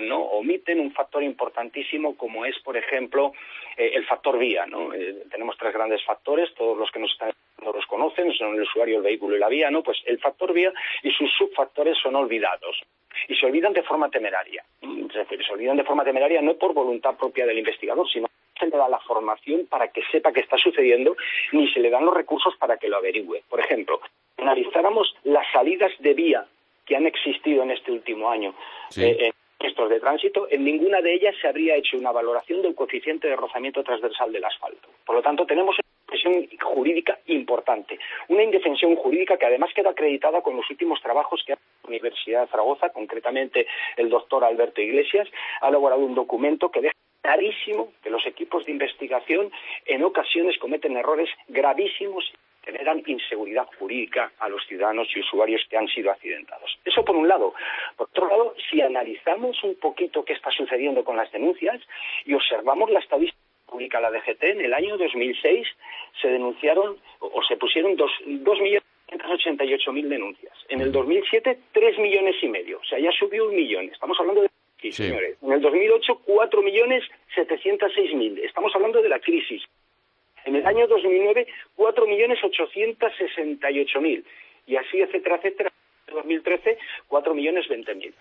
¿no? 0.00 0.20
omiten 0.20 0.80
un 0.80 0.92
factor 0.92 1.22
importantísimo 1.22 2.16
como 2.16 2.44
es, 2.44 2.58
por 2.60 2.76
ejemplo, 2.76 3.32
eh, 3.76 3.92
el 3.94 4.06
factor 4.06 4.38
vía. 4.38 4.66
¿no? 4.66 4.92
Eh, 4.92 5.24
tenemos 5.30 5.56
tres 5.58 5.72
grandes 5.72 6.04
factores, 6.04 6.52
todos 6.54 6.76
los 6.76 6.90
que 6.90 6.98
nos 6.98 7.10
están 7.12 7.32
no 7.64 7.72
los 7.72 7.86
conocen, 7.86 8.32
son 8.34 8.54
el 8.54 8.62
usuario, 8.62 8.98
el 8.98 9.02
vehículo 9.02 9.36
y 9.36 9.40
la 9.40 9.48
vía, 9.48 9.68
¿no? 9.68 9.82
Pues 9.82 9.98
el 10.06 10.20
factor 10.20 10.52
vía 10.52 10.72
y 11.02 11.10
sus 11.10 11.28
subfactores 11.32 11.98
son 11.98 12.14
olvidados 12.14 12.80
y 13.26 13.34
se 13.34 13.46
olvidan 13.46 13.72
de 13.72 13.82
forma 13.82 14.08
temeraria. 14.10 14.64
Es 14.80 15.12
decir, 15.12 15.44
se 15.44 15.52
olvidan 15.52 15.76
de 15.76 15.82
forma 15.82 16.04
temeraria 16.04 16.40
no 16.40 16.54
por 16.54 16.72
voluntad 16.72 17.16
propia 17.16 17.46
del 17.46 17.58
investigador, 17.58 18.08
sino 18.08 18.28
se 18.58 18.66
le 18.66 18.76
da 18.76 18.88
la 18.88 19.00
formación 19.00 19.66
para 19.66 19.88
que 19.88 20.02
sepa 20.12 20.32
qué 20.32 20.40
está 20.40 20.56
sucediendo 20.56 21.16
ni 21.50 21.68
se 21.72 21.80
le 21.80 21.90
dan 21.90 22.04
los 22.04 22.14
recursos 22.14 22.54
para 22.58 22.76
que 22.76 22.88
lo 22.88 22.98
averigüe. 22.98 23.42
Por 23.48 23.58
ejemplo, 23.58 24.00
analizáramos 24.36 25.16
las 25.24 25.46
salidas 25.52 25.90
de 25.98 26.14
vía 26.14 26.46
que 26.86 26.96
han 26.96 27.06
existido 27.06 27.64
en 27.64 27.72
este 27.72 27.90
último 27.90 28.30
año. 28.30 28.54
Eh, 28.96 29.16
en 29.20 29.32
estos 29.60 29.90
de 29.90 30.00
tránsito, 30.00 30.46
en 30.50 30.64
ninguna 30.64 31.00
de 31.00 31.14
ellas 31.14 31.34
se 31.40 31.48
habría 31.48 31.76
hecho 31.76 31.96
una 31.96 32.12
valoración 32.12 32.62
del 32.62 32.74
coeficiente 32.74 33.28
de 33.28 33.36
rozamiento 33.36 33.82
transversal 33.82 34.32
del 34.32 34.44
asfalto. 34.44 34.88
Por 35.04 35.16
lo 35.16 35.22
tanto, 35.22 35.46
tenemos 35.46 35.76
una 35.76 36.14
indefensión 36.14 36.58
jurídica 36.60 37.18
importante. 37.26 37.98
Una 38.28 38.44
indefensión 38.44 38.94
jurídica 38.94 39.36
que 39.36 39.46
además 39.46 39.70
queda 39.74 39.90
acreditada 39.90 40.42
con 40.42 40.56
los 40.56 40.68
últimos 40.70 41.00
trabajos 41.02 41.42
que 41.44 41.54
ha 41.54 41.58
la 41.82 41.88
Universidad 41.88 42.42
de 42.42 42.48
Zaragoza, 42.48 42.90
concretamente 42.90 43.66
el 43.96 44.10
doctor 44.10 44.44
Alberto 44.44 44.80
Iglesias, 44.80 45.28
ha 45.60 45.68
elaborado 45.68 46.02
un 46.02 46.14
documento 46.14 46.70
que 46.70 46.82
deja 46.82 46.94
clarísimo 47.22 47.92
que 48.02 48.10
los 48.10 48.24
equipos 48.26 48.64
de 48.64 48.72
investigación 48.72 49.50
en 49.86 50.04
ocasiones 50.04 50.58
cometen 50.58 50.96
errores 50.96 51.28
gravísimos 51.48 52.30
generan 52.68 53.02
inseguridad 53.06 53.66
jurídica 53.78 54.30
a 54.38 54.48
los 54.50 54.62
ciudadanos 54.66 55.08
y 55.16 55.20
usuarios 55.20 55.62
que 55.70 55.78
han 55.78 55.88
sido 55.88 56.10
accidentados. 56.10 56.78
Eso 56.84 57.02
por 57.02 57.16
un 57.16 57.26
lado. 57.26 57.54
Por 57.96 58.08
otro 58.08 58.28
lado, 58.28 58.54
si 58.70 58.82
analizamos 58.82 59.62
un 59.64 59.76
poquito 59.76 60.22
qué 60.22 60.34
está 60.34 60.50
sucediendo 60.50 61.02
con 61.02 61.16
las 61.16 61.32
denuncias 61.32 61.80
y 62.26 62.34
observamos 62.34 62.90
la 62.90 63.00
estadística 63.00 63.40
pública 63.66 64.00
la 64.00 64.10
DGT, 64.10 64.44
en 64.44 64.60
el 64.60 64.74
año 64.74 64.98
2006 64.98 65.66
se 66.20 66.28
denunciaron 66.28 66.98
o 67.20 67.42
se 67.42 67.56
pusieron 67.56 67.96
dos, 67.96 68.10
dos 68.26 68.60
millones 68.60 68.84
mil 69.92 70.08
denuncias. 70.08 70.52
En 70.68 70.80
el 70.80 70.90
2007, 70.92 71.58
tres 71.72 71.98
millones 71.98 72.36
y 72.42 72.48
medio. 72.48 72.78
O 72.78 72.84
sea, 72.84 72.98
ya 72.98 73.10
subió 73.12 73.48
un 73.48 73.56
millón. 73.56 73.86
Estamos 73.86 74.18
hablando 74.20 74.42
de 74.42 74.48
Sí, 74.80 74.92
señores. 74.92 75.36
En 75.42 75.50
el 75.52 75.60
2008, 75.60 76.20
4.706.000. 76.24 78.44
Estamos 78.44 78.72
hablando 78.76 79.02
de 79.02 79.08
la 79.08 79.18
crisis. 79.18 79.64
En 80.44 80.56
el 80.56 80.66
año 80.66 80.86
2009, 80.86 81.46
4.868.000. 81.76 84.24
Y 84.66 84.76
así, 84.76 85.00
etcétera, 85.00 85.36
etcétera. 85.36 85.72
En 86.06 86.14
2013, 86.14 86.78
4.020.000. 87.08 88.12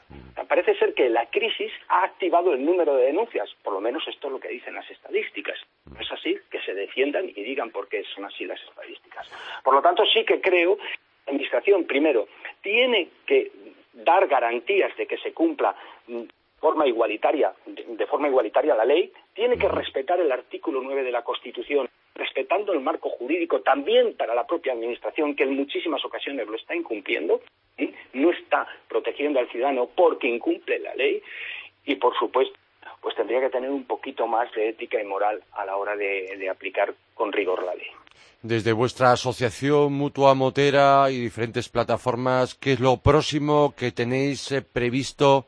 Parece 0.48 0.76
ser 0.76 0.94
que 0.94 1.10
la 1.10 1.26
crisis 1.28 1.72
ha 1.90 2.04
activado 2.04 2.54
el 2.54 2.64
número 2.64 2.96
de 2.96 3.06
denuncias. 3.06 3.50
Por 3.64 3.74
lo 3.74 3.82
menos 3.82 4.08
esto 4.08 4.28
es 4.28 4.34
lo 4.34 4.40
que 4.40 4.50
dicen 4.50 4.76
las 4.76 4.88
estadísticas. 4.90 5.60
No 5.92 6.00
es 6.00 6.12
así, 6.12 6.38
que 6.50 6.62
se 6.62 6.74
defiendan 6.74 7.30
y 7.30 7.44
digan 7.44 7.72
por 7.72 7.88
qué 7.88 8.04
son 8.16 8.26
así 8.26 8.46
las 8.46 8.62
estadísticas. 8.62 9.30
Por 9.64 9.74
lo 9.74 9.82
tanto, 9.82 10.06
sí 10.06 10.24
que 10.26 10.40
creo 10.40 10.78
la 10.78 11.32
Administración, 11.32 11.86
primero, 11.86 12.28
tiene 12.62 13.10
que 13.26 13.52
dar 13.94 14.28
garantías 14.28 14.96
de 14.96 15.08
que 15.08 15.18
se 15.18 15.34
cumpla 15.34 15.76
forma 16.60 16.88
igualitaria, 16.88 17.54
de 17.66 18.06
forma 18.06 18.28
igualitaria 18.28 18.76
la 18.76 18.86
ley, 18.86 19.12
tiene 19.34 19.58
que 19.58 19.68
respetar 19.68 20.20
el 20.20 20.32
artículo 20.32 20.82
9 20.82 21.04
de 21.04 21.12
la 21.12 21.24
Constitución, 21.24 21.90
respetando 22.18 22.74
el 22.74 22.82
marco 22.82 23.10
jurídico 23.10 23.62
también 23.62 24.16
para 24.16 24.36
la 24.36 24.46
propia 24.46 24.74
Administración, 24.74 25.36
que 25.36 25.44
en 25.44 25.56
muchísimas 25.56 26.04
ocasiones 26.04 26.48
lo 26.48 26.56
está 26.56 26.76
incumpliendo, 26.76 27.42
no 28.14 28.32
está 28.32 28.68
protegiendo 28.90 29.40
al 29.40 29.50
ciudadano 29.50 29.90
porque 29.96 30.28
incumple 30.28 30.80
la 30.80 30.96
ley 30.96 31.22
y, 31.86 31.96
por 31.96 32.18
supuesto, 32.18 32.58
pues 33.02 33.16
tendría 33.16 33.40
que 33.40 33.50
tener 33.50 33.70
un 33.70 33.86
poquito 33.86 34.28
más 34.28 34.52
de 34.54 34.70
ética 34.70 35.02
y 35.02 35.06
moral 35.06 35.42
a 35.54 35.66
la 35.66 35.78
hora 35.78 35.96
de, 35.96 36.50
aplicar 36.50 36.94
con 37.14 37.32
rigor 37.32 37.64
la 37.64 37.76
ley. 37.76 37.88
Desde 38.42 38.72
vuestra 38.74 39.12
asociación 39.12 39.94
Mutua 39.94 40.34
Motera 40.34 41.10
y 41.10 41.20
diferentes 41.20 41.70
plataformas, 41.70 42.56
¿qué 42.56 42.74
es 42.74 42.80
lo 42.80 42.98
próximo 42.98 43.74
que 43.78 43.92
tenéis 43.92 44.52
eh, 44.52 44.62
previsto 44.62 45.48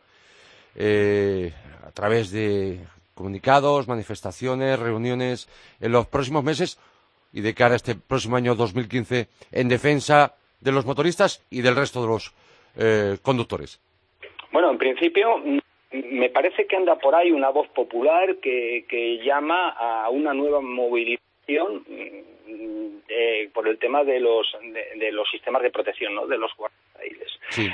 eh, 0.75 1.51
a 1.85 1.91
través 1.91 2.31
de 2.31 2.79
comunicados, 3.19 3.89
manifestaciones, 3.89 4.79
reuniones 4.79 5.49
en 5.81 5.91
los 5.91 6.07
próximos 6.07 6.41
meses 6.41 6.79
y 7.33 7.41
de 7.41 7.53
cara 7.53 7.73
a 7.73 7.75
este 7.75 7.95
próximo 7.95 8.38
año 8.38 8.55
2015 8.55 9.27
en 9.51 9.67
defensa 9.67 10.35
de 10.61 10.71
los 10.71 10.85
motoristas 10.85 11.45
y 11.51 11.61
del 11.61 11.75
resto 11.75 12.01
de 12.01 12.07
los 12.07 12.33
eh, 12.77 13.17
conductores? 13.21 13.81
Bueno, 14.53 14.71
en 14.71 14.77
principio 14.77 15.43
me 15.91 16.29
parece 16.29 16.65
que 16.65 16.77
anda 16.77 16.95
por 16.95 17.13
ahí 17.13 17.31
una 17.31 17.49
voz 17.49 17.67
popular 17.69 18.38
que, 18.38 19.19
llama 19.21 19.69
a 19.71 20.09
una 20.09 20.33
nueva 20.33 20.61
movilización 20.61 21.28
mm, 21.57 22.97
eh, 23.07 23.49
por 23.53 23.67
el 23.67 23.77
tema 23.77 24.03
de 24.03 24.19
los, 24.19 24.55
de, 24.95 25.11
los 25.11 25.29
sistemas 25.29 25.61
de 25.61 25.71
protección, 25.71 26.15
¿no? 26.15 26.27
de 26.27 26.37
los 26.37 26.55
guardias 26.55 26.79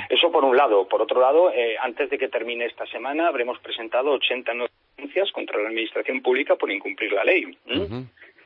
eso 0.08 0.30
por 0.30 0.44
un 0.44 0.56
lado. 0.56 0.88
Por 0.88 1.02
otro 1.02 1.20
lado, 1.20 1.52
eh, 1.52 1.76
antes 1.80 2.10
de 2.10 2.18
que 2.18 2.28
termine 2.28 2.66
esta 2.66 2.86
semana, 2.86 3.28
habremos 3.28 3.58
presentado 3.58 4.12
89 4.12 4.70
denuncias 4.96 5.30
contra 5.32 5.58
la 5.58 5.68
Administración 5.68 6.22
Pública 6.22 6.56
por 6.56 6.70
incumplir 6.70 7.12
la 7.12 7.24
ley. 7.24 7.56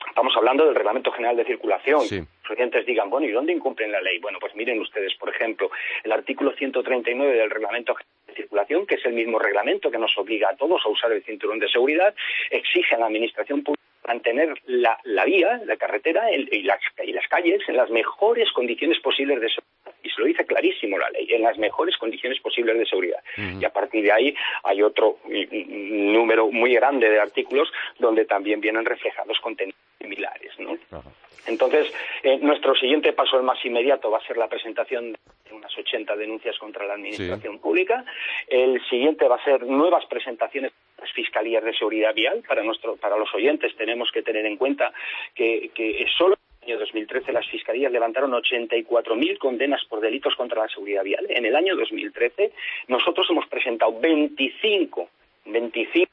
Estamos 0.08 0.34
hablando 0.36 0.64
del 0.64 0.74
Reglamento 0.74 1.12
General 1.12 1.36
de 1.36 1.44
Circulación. 1.44 2.00
Los 2.00 2.50
oyentes 2.50 2.84
digan, 2.84 3.10
bueno, 3.10 3.28
¿y 3.28 3.30
dónde 3.30 3.52
incumplen 3.52 3.92
la 3.92 4.00
ley? 4.00 4.18
Bueno, 4.18 4.38
pues 4.40 4.54
miren 4.56 4.80
ustedes, 4.80 5.14
por 5.14 5.28
ejemplo, 5.28 5.70
el 6.02 6.10
artículo 6.10 6.52
139 6.52 7.36
del 7.36 7.50
Reglamento 7.50 7.94
General 7.94 8.26
de 8.26 8.34
Circulación, 8.34 8.86
que 8.86 8.96
es 8.96 9.04
el 9.04 9.12
mismo 9.12 9.38
reglamento 9.38 9.90
que 9.90 9.98
nos 9.98 10.16
obliga 10.18 10.50
a 10.50 10.56
todos 10.56 10.82
a 10.84 10.88
usar 10.88 11.12
el 11.12 11.22
cinturón 11.22 11.58
de 11.60 11.68
seguridad, 11.68 12.14
exige 12.50 12.96
a 12.96 12.98
la 12.98 13.06
Administración 13.06 13.62
Pública 13.62 13.89
mantener 14.06 14.54
la, 14.66 14.98
vía, 15.24 15.60
la 15.64 15.76
carretera 15.76 16.30
y, 16.32 16.62
las, 16.62 16.80
y 17.04 17.12
las 17.12 17.26
calles 17.28 17.60
en 17.68 17.76
las 17.76 17.90
mejores 17.90 18.50
condiciones 18.52 18.98
posibles 19.00 19.40
de 19.40 19.48
seguridad. 19.48 19.94
Y 20.02 20.10
se 20.10 20.20
lo 20.20 20.26
dice 20.26 20.46
clarísimo 20.46 20.98
la 20.98 21.10
ley, 21.10 21.26
en 21.30 21.42
las 21.42 21.58
mejores 21.58 21.96
condiciones 21.96 22.40
posibles 22.40 22.78
de 22.78 22.86
seguridad. 22.86 23.22
Y 23.36 23.64
a 23.64 23.70
partir 23.70 24.02
de 24.02 24.12
ahí 24.12 24.34
hay 24.64 24.82
otro 24.82 25.18
número 25.26 26.50
muy 26.50 26.74
grande 26.74 27.10
de 27.10 27.20
artículos 27.20 27.70
donde 27.98 28.24
también 28.24 28.60
vienen 28.60 28.84
reflejados 28.84 29.38
contenidos 29.40 29.78
similares. 29.98 30.52
¿no? 30.58 30.78
Entonces, 31.46 31.92
eh, 32.22 32.38
nuestro 32.38 32.74
siguiente 32.74 33.12
paso, 33.12 33.36
el 33.36 33.42
más 33.42 33.62
inmediato, 33.64 34.10
va 34.10 34.18
a 34.18 34.26
ser 34.26 34.36
la 34.36 34.48
presentación 34.48 35.12
de 35.12 35.52
unas 35.52 35.76
80 35.76 36.16
denuncias 36.16 36.56
contra 36.58 36.86
la 36.86 36.94
Administración 36.94 37.58
Pública. 37.58 38.04
El 38.46 38.80
siguiente 38.88 39.26
va 39.26 39.36
a 39.36 39.44
ser 39.44 39.64
nuevas 39.64 40.04
presentaciones 40.06 40.72
Fiscalías 41.12 41.64
de 41.64 41.74
Seguridad 41.74 42.14
Vial. 42.14 42.42
Para, 42.46 42.62
nuestro, 42.62 42.96
para 42.96 43.16
los 43.16 43.32
oyentes 43.34 43.74
tenemos 43.76 44.10
que 44.12 44.22
tener 44.22 44.46
en 44.46 44.56
cuenta 44.56 44.92
que, 45.34 45.70
que 45.74 46.06
solo 46.16 46.36
año 46.62 46.78
2013 46.78 47.32
las 47.32 47.46
fiscalías 47.48 47.90
levantaron 47.90 48.32
84.000 48.32 49.38
condenas 49.38 49.84
por 49.86 50.00
delitos 50.00 50.34
contra 50.36 50.62
la 50.62 50.68
seguridad 50.68 51.04
vial. 51.04 51.26
En 51.28 51.46
el 51.46 51.56
año 51.56 51.76
2013 51.76 52.52
nosotros 52.88 53.26
hemos 53.30 53.46
presentado 53.46 53.98
25, 53.98 55.08
25 55.46 56.12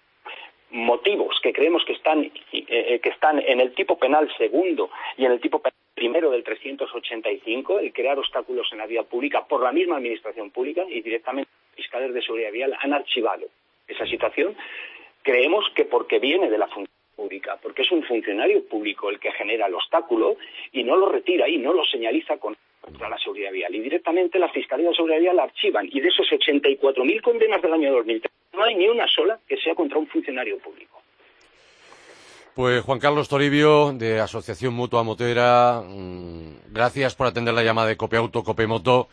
motivos 0.71 1.39
que 1.41 1.53
creemos 1.53 1.83
que 1.85 1.93
están, 1.93 2.31
eh, 2.51 2.99
que 3.01 3.09
están 3.09 3.39
en 3.39 3.61
el 3.61 3.73
tipo 3.73 3.97
penal 3.97 4.29
segundo 4.37 4.89
y 5.17 5.25
en 5.25 5.31
el 5.31 5.39
tipo 5.39 5.59
penal 5.59 5.73
primero 5.93 6.29
del 6.29 6.43
385, 6.43 7.79
el 7.79 7.91
crear 7.91 8.19
obstáculos 8.19 8.67
en 8.71 8.77
la 8.77 8.85
vía 8.85 9.03
pública 9.03 9.45
por 9.47 9.63
la 9.63 9.71
misma 9.71 9.97
administración 9.97 10.51
pública 10.51 10.83
y 10.87 11.01
directamente 11.01 11.49
los 11.69 11.75
fiscales 11.75 12.13
de 12.13 12.21
seguridad 12.21 12.51
vial 12.51 12.77
han 12.79 12.93
archivado 12.93 13.47
esa 13.87 14.05
situación. 14.05 14.55
Creemos 15.21 15.65
que 15.75 15.85
porque 15.85 16.19
viene 16.19 16.49
de 16.49 16.57
la 16.57 16.67
función 16.67 16.87
pública, 17.15 17.57
porque 17.61 17.81
es 17.81 17.91
un 17.91 18.03
funcionario 18.03 18.63
público 18.67 19.09
el 19.09 19.19
que 19.19 19.31
genera 19.31 19.67
el 19.67 19.73
obstáculo 19.73 20.37
y 20.71 20.83
no 20.83 20.95
lo 20.95 21.09
retira 21.09 21.49
y 21.49 21.57
no 21.57 21.73
lo 21.73 21.83
señaliza 21.85 22.37
contra 22.37 23.09
la 23.09 23.17
seguridad 23.17 23.51
vial. 23.51 23.73
Y 23.75 23.79
directamente 23.79 24.39
la 24.39 24.49
Fiscalía 24.49 24.89
de 24.89 24.95
Seguridad 24.95 25.19
Vial 25.19 25.35
la 25.35 25.43
archivan. 25.43 25.87
Y 25.91 25.99
de 25.99 26.07
esos 26.07 26.27
84.000 26.27 27.21
condenas 27.21 27.61
del 27.61 27.73
año 27.73 27.91
2003, 27.93 28.31
no 28.53 28.63
hay 28.63 28.75
ni 28.75 28.87
una 28.87 29.07
sola 29.07 29.39
que 29.47 29.57
sea 29.57 29.75
contra 29.75 29.97
un 29.97 30.07
funcionario 30.07 30.57
público. 30.59 31.01
Pues 32.55 32.81
Juan 32.81 32.99
Carlos 32.99 33.29
Toribio, 33.29 33.91
de 33.93 34.19
Asociación 34.19 34.73
Mutua 34.73 35.03
Motera, 35.03 35.81
mm, 35.85 36.73
gracias 36.73 37.15
por 37.15 37.27
atender 37.27 37.53
la 37.53 37.61
llamada 37.61 37.87
de 37.87 37.97
Copiauto, 37.97 38.43
Copemoto 38.43 39.09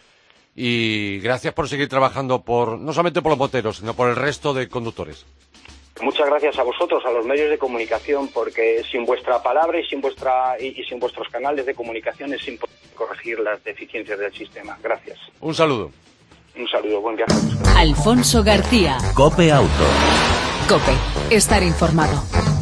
y 0.54 1.18
gracias 1.20 1.52
por 1.54 1.68
seguir 1.68 1.88
trabajando 1.88 2.42
por 2.42 2.78
no 2.78 2.92
solamente 2.92 3.22
por 3.22 3.30
los 3.30 3.38
moteros, 3.38 3.78
sino 3.78 3.94
por 3.94 4.08
el 4.08 4.16
resto 4.16 4.54
de 4.54 4.68
conductores. 4.68 5.26
Muchas 6.02 6.26
gracias 6.26 6.58
a 6.58 6.64
vosotros, 6.64 7.02
a 7.06 7.10
los 7.10 7.24
medios 7.24 7.50
de 7.50 7.58
comunicación, 7.58 8.28
porque 8.28 8.82
sin 8.90 9.04
vuestra 9.04 9.42
palabra 9.42 9.78
y 9.78 9.86
sin 9.86 10.00
vuestra 10.00 10.56
y, 10.60 10.82
sin 10.84 10.98
vuestros 10.98 11.28
canales 11.28 11.64
de 11.66 11.74
comunicación 11.74 12.32
es 12.34 12.46
imposible 12.48 12.74
corregir 12.94 13.38
las 13.38 13.62
deficiencias 13.62 14.18
del 14.18 14.32
sistema. 14.32 14.76
Gracias. 14.82 15.18
Un 15.40 15.54
saludo. 15.54 15.90
Un 16.56 16.68
saludo, 16.68 17.00
buen 17.00 17.16
viaje. 17.16 17.32
Alfonso 17.76 18.42
García. 18.44 18.98
Cope 19.14 19.50
Auto. 19.50 19.84
Cope, 20.68 20.92
estar 21.34 21.62
informado. 21.62 22.53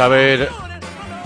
Saber 0.00 0.48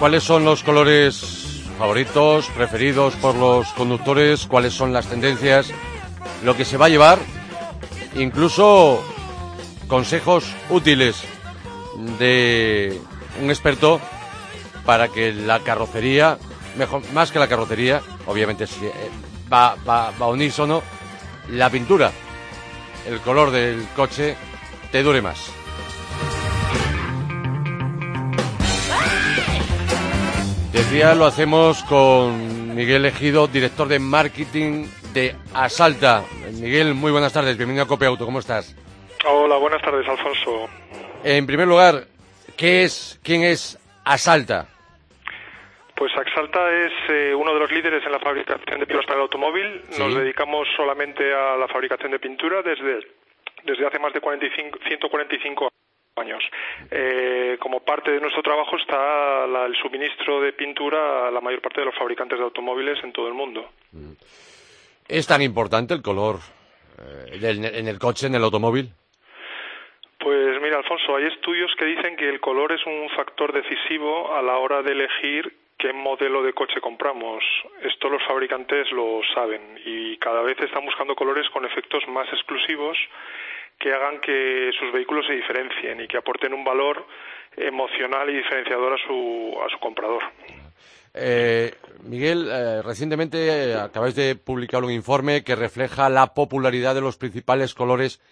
cuáles 0.00 0.24
son 0.24 0.44
los 0.44 0.64
colores 0.64 1.62
favoritos, 1.78 2.48
preferidos 2.56 3.14
por 3.14 3.36
los 3.36 3.68
conductores? 3.68 4.46
¿Cuáles 4.46 4.74
son 4.74 4.92
las 4.92 5.06
tendencias? 5.06 5.70
Lo 6.42 6.56
que 6.56 6.64
se 6.64 6.76
va 6.76 6.86
a 6.86 6.88
llevar, 6.88 7.20
incluso 8.16 9.00
consejos 9.86 10.52
útiles 10.70 11.22
de 12.18 13.00
un 13.40 13.48
experto 13.48 14.00
para 14.84 15.06
que 15.06 15.32
la 15.32 15.60
carrocería, 15.60 16.36
mejor, 16.76 17.00
más 17.12 17.30
que 17.30 17.38
la 17.38 17.46
carrocería, 17.46 18.02
obviamente 18.26 18.66
si, 18.66 18.86
eh, 18.86 18.92
va, 19.52 19.76
va, 19.88 20.10
va 20.20 20.26
unísono, 20.26 20.82
la 21.50 21.70
pintura, 21.70 22.10
el 23.06 23.20
color 23.20 23.52
del 23.52 23.86
coche, 23.94 24.36
te 24.90 25.04
dure 25.04 25.22
más. 25.22 25.63
Decía, 30.84 31.14
lo 31.14 31.24
hacemos 31.24 31.82
con 31.84 32.76
Miguel 32.76 33.06
Ejido, 33.06 33.48
director 33.48 33.88
de 33.88 33.98
marketing 33.98 34.86
de 35.12 35.34
Asalta. 35.54 36.22
Miguel, 36.60 36.94
muy 36.94 37.10
buenas 37.10 37.32
tardes, 37.32 37.56
bienvenido 37.56 37.84
a 37.84 37.88
Copia 37.88 38.08
Auto, 38.08 38.26
¿cómo 38.26 38.38
estás? 38.38 38.76
Hola, 39.26 39.56
buenas 39.56 39.82
tardes, 39.82 40.06
Alfonso. 40.06 40.68
En 41.24 41.46
primer 41.46 41.66
lugar, 41.66 42.04
¿qué 42.56 42.84
es, 42.84 43.18
quién 43.24 43.42
es 43.42 43.76
Asalta? 44.04 44.68
Pues 45.96 46.12
Axalta 46.16 46.60
es 46.70 46.92
eh, 47.08 47.34
uno 47.34 47.54
de 47.54 47.60
los 47.60 47.72
líderes 47.72 48.04
en 48.04 48.12
la 48.12 48.20
fabricación 48.20 48.78
de 48.78 48.86
pilas 48.86 49.06
para 49.06 49.16
el 49.16 49.22
automóvil. 49.22 49.82
Nos 49.98 50.14
dedicamos 50.14 50.68
solamente 50.76 51.24
a 51.34 51.56
la 51.56 51.66
fabricación 51.66 52.12
de 52.12 52.18
pintura 52.18 52.62
desde, 52.62 53.00
desde 53.64 53.86
hace 53.86 53.98
más 53.98 54.12
de 54.12 54.20
45, 54.20 54.78
145 54.86 55.64
años. 55.64 55.83
Eh, 56.90 57.56
como 57.60 57.80
parte 57.80 58.12
de 58.12 58.20
nuestro 58.20 58.42
trabajo 58.42 58.76
está 58.76 59.44
el 59.66 59.74
suministro 59.76 60.40
de 60.40 60.52
pintura 60.52 61.28
a 61.28 61.30
la 61.30 61.40
mayor 61.40 61.60
parte 61.60 61.80
de 61.80 61.86
los 61.86 61.94
fabricantes 61.96 62.38
de 62.38 62.44
automóviles 62.44 63.02
en 63.02 63.12
todo 63.12 63.26
el 63.26 63.34
mundo. 63.34 63.68
¿Es 65.08 65.26
tan 65.26 65.42
importante 65.42 65.92
el 65.92 66.02
color 66.02 66.36
eh, 66.98 67.54
en 67.74 67.88
el 67.88 67.98
coche, 67.98 68.28
en 68.28 68.36
el 68.36 68.44
automóvil? 68.44 68.90
Pues 70.18 70.62
mira, 70.62 70.78
Alfonso, 70.78 71.16
hay 71.16 71.26
estudios 71.26 71.70
que 71.76 71.84
dicen 71.84 72.16
que 72.16 72.28
el 72.28 72.40
color 72.40 72.72
es 72.72 72.86
un 72.86 73.08
factor 73.10 73.52
decisivo 73.52 74.34
a 74.34 74.40
la 74.40 74.56
hora 74.56 74.82
de 74.82 74.92
elegir 74.92 75.52
qué 75.76 75.92
modelo 75.92 76.42
de 76.42 76.52
coche 76.52 76.80
compramos. 76.80 77.44
Esto 77.82 78.08
los 78.08 78.22
fabricantes 78.22 78.90
lo 78.92 79.20
saben 79.34 79.80
y 79.84 80.16
cada 80.18 80.42
vez 80.42 80.58
están 80.60 80.84
buscando 80.84 81.14
colores 81.14 81.50
con 81.50 81.64
efectos 81.64 82.06
más 82.08 82.26
exclusivos 82.32 82.96
que 83.84 83.92
hagan 83.92 84.18
que 84.22 84.70
sus 84.78 84.90
vehículos 84.92 85.26
se 85.26 85.34
diferencien 85.34 86.00
y 86.00 86.08
que 86.08 86.16
aporten 86.16 86.54
un 86.54 86.64
valor 86.64 87.06
emocional 87.54 88.30
y 88.30 88.36
diferenciador 88.38 88.94
a 88.94 89.06
su, 89.06 89.54
a 89.62 89.68
su 89.68 89.78
comprador. 89.78 90.22
Eh, 91.12 91.74
Miguel, 92.02 92.48
eh, 92.50 92.80
recientemente 92.80 93.46
eh, 93.46 93.74
acabáis 93.74 94.14
de 94.14 94.36
publicar 94.36 94.82
un 94.84 94.90
informe 94.90 95.44
que 95.44 95.54
refleja 95.54 96.08
la 96.08 96.32
popularidad 96.32 96.94
de 96.94 97.02
los 97.02 97.18
principales 97.18 97.74
colores 97.74 98.22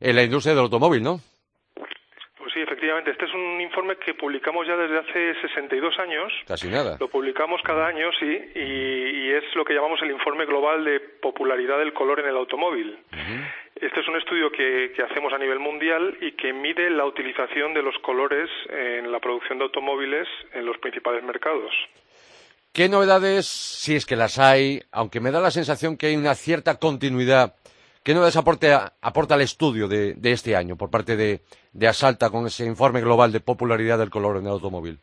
en 0.00 0.16
la 0.16 0.22
industria 0.22 0.54
del 0.54 0.64
automóvil, 0.64 1.02
¿no? 1.02 1.20
Sí, 2.52 2.60
efectivamente. 2.60 3.10
Este 3.10 3.24
es 3.24 3.34
un 3.34 3.60
informe 3.60 3.96
que 3.96 4.14
publicamos 4.14 4.66
ya 4.66 4.76
desde 4.76 4.98
hace 4.98 5.40
62 5.40 5.98
años. 5.98 6.32
Casi 6.46 6.68
nada. 6.68 6.96
Lo 7.00 7.08
publicamos 7.08 7.62
cada 7.62 7.86
año, 7.86 8.10
sí, 8.18 8.26
y, 8.54 9.30
es 9.32 9.44
lo 9.54 9.64
que 9.64 9.72
llamamos 9.72 10.00
el 10.02 10.10
informe 10.10 10.44
global 10.44 10.84
de 10.84 11.00
popularidad 11.00 11.78
del 11.78 11.94
color 11.94 12.20
en 12.20 12.28
el 12.28 12.36
automóvil. 12.36 12.98
Este 13.74 14.00
es 14.00 14.08
un 14.08 14.16
estudio 14.16 14.50
que, 14.52 14.92
hacemos 15.02 15.32
a 15.32 15.38
nivel 15.38 15.58
mundial 15.58 16.16
y 16.20 16.32
que 16.32 16.52
mide 16.52 16.90
la 16.90 17.06
utilización 17.06 17.72
de 17.72 17.82
los 17.82 17.96
colores 17.98 18.50
en 18.68 19.10
la 19.10 19.20
producción 19.20 19.58
de 19.58 19.64
automóviles 19.64 20.28
en 20.52 20.66
los 20.66 20.76
principales 20.78 21.24
mercados. 21.24 21.72
¿Qué 22.72 22.88
novedades, 22.88 23.46
si 23.46 23.96
es 23.96 24.06
que 24.06 24.16
las 24.16 24.38
hay, 24.38 24.80
aunque 24.92 25.20
me 25.20 25.30
da 25.30 25.40
la 25.40 25.50
sensación 25.50 25.96
que 25.96 26.06
hay 26.06 26.16
una 26.16 26.34
cierta 26.34 26.78
continuidad, 26.78 27.54
qué 28.04 28.14
novedades 28.14 28.36
aporta, 28.36 28.94
aporta 29.00 29.34
el 29.34 29.42
estudio 29.42 29.88
de, 29.88 30.16
este 30.22 30.56
año 30.56 30.76
por 30.76 30.90
parte 30.90 31.16
de, 31.16 31.40
de 31.72 31.88
Asalta 31.88 32.30
con 32.30 32.46
ese 32.46 32.64
informe 32.64 33.00
global 33.00 33.32
de 33.32 33.40
popularidad 33.40 33.98
del 33.98 34.10
color 34.10 34.36
en 34.36 34.44
el 34.44 34.52
automóvil? 34.52 34.98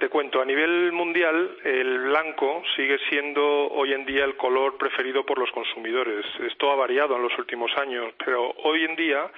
te 0.00 0.08
cuento, 0.08 0.40
a 0.40 0.44
nivel 0.44 0.92
mundial 0.92 1.58
el 1.62 1.98
blanco 1.98 2.62
sigue 2.74 2.98
siendo 3.10 3.68
hoy 3.68 3.92
en 3.92 4.06
día 4.06 4.24
el 4.24 4.36
color 4.36 4.78
preferido 4.78 5.24
por 5.24 5.38
los 5.38 5.50
consumidores. 5.52 6.24
Esto 6.46 6.72
ha 6.72 6.76
variado 6.76 7.16
en 7.16 7.22
los 7.22 7.38
últimos 7.38 7.70
años, 7.76 8.12
pero 8.24 8.50
hoy 8.64 8.84
en 8.84 8.96
día 8.96 9.30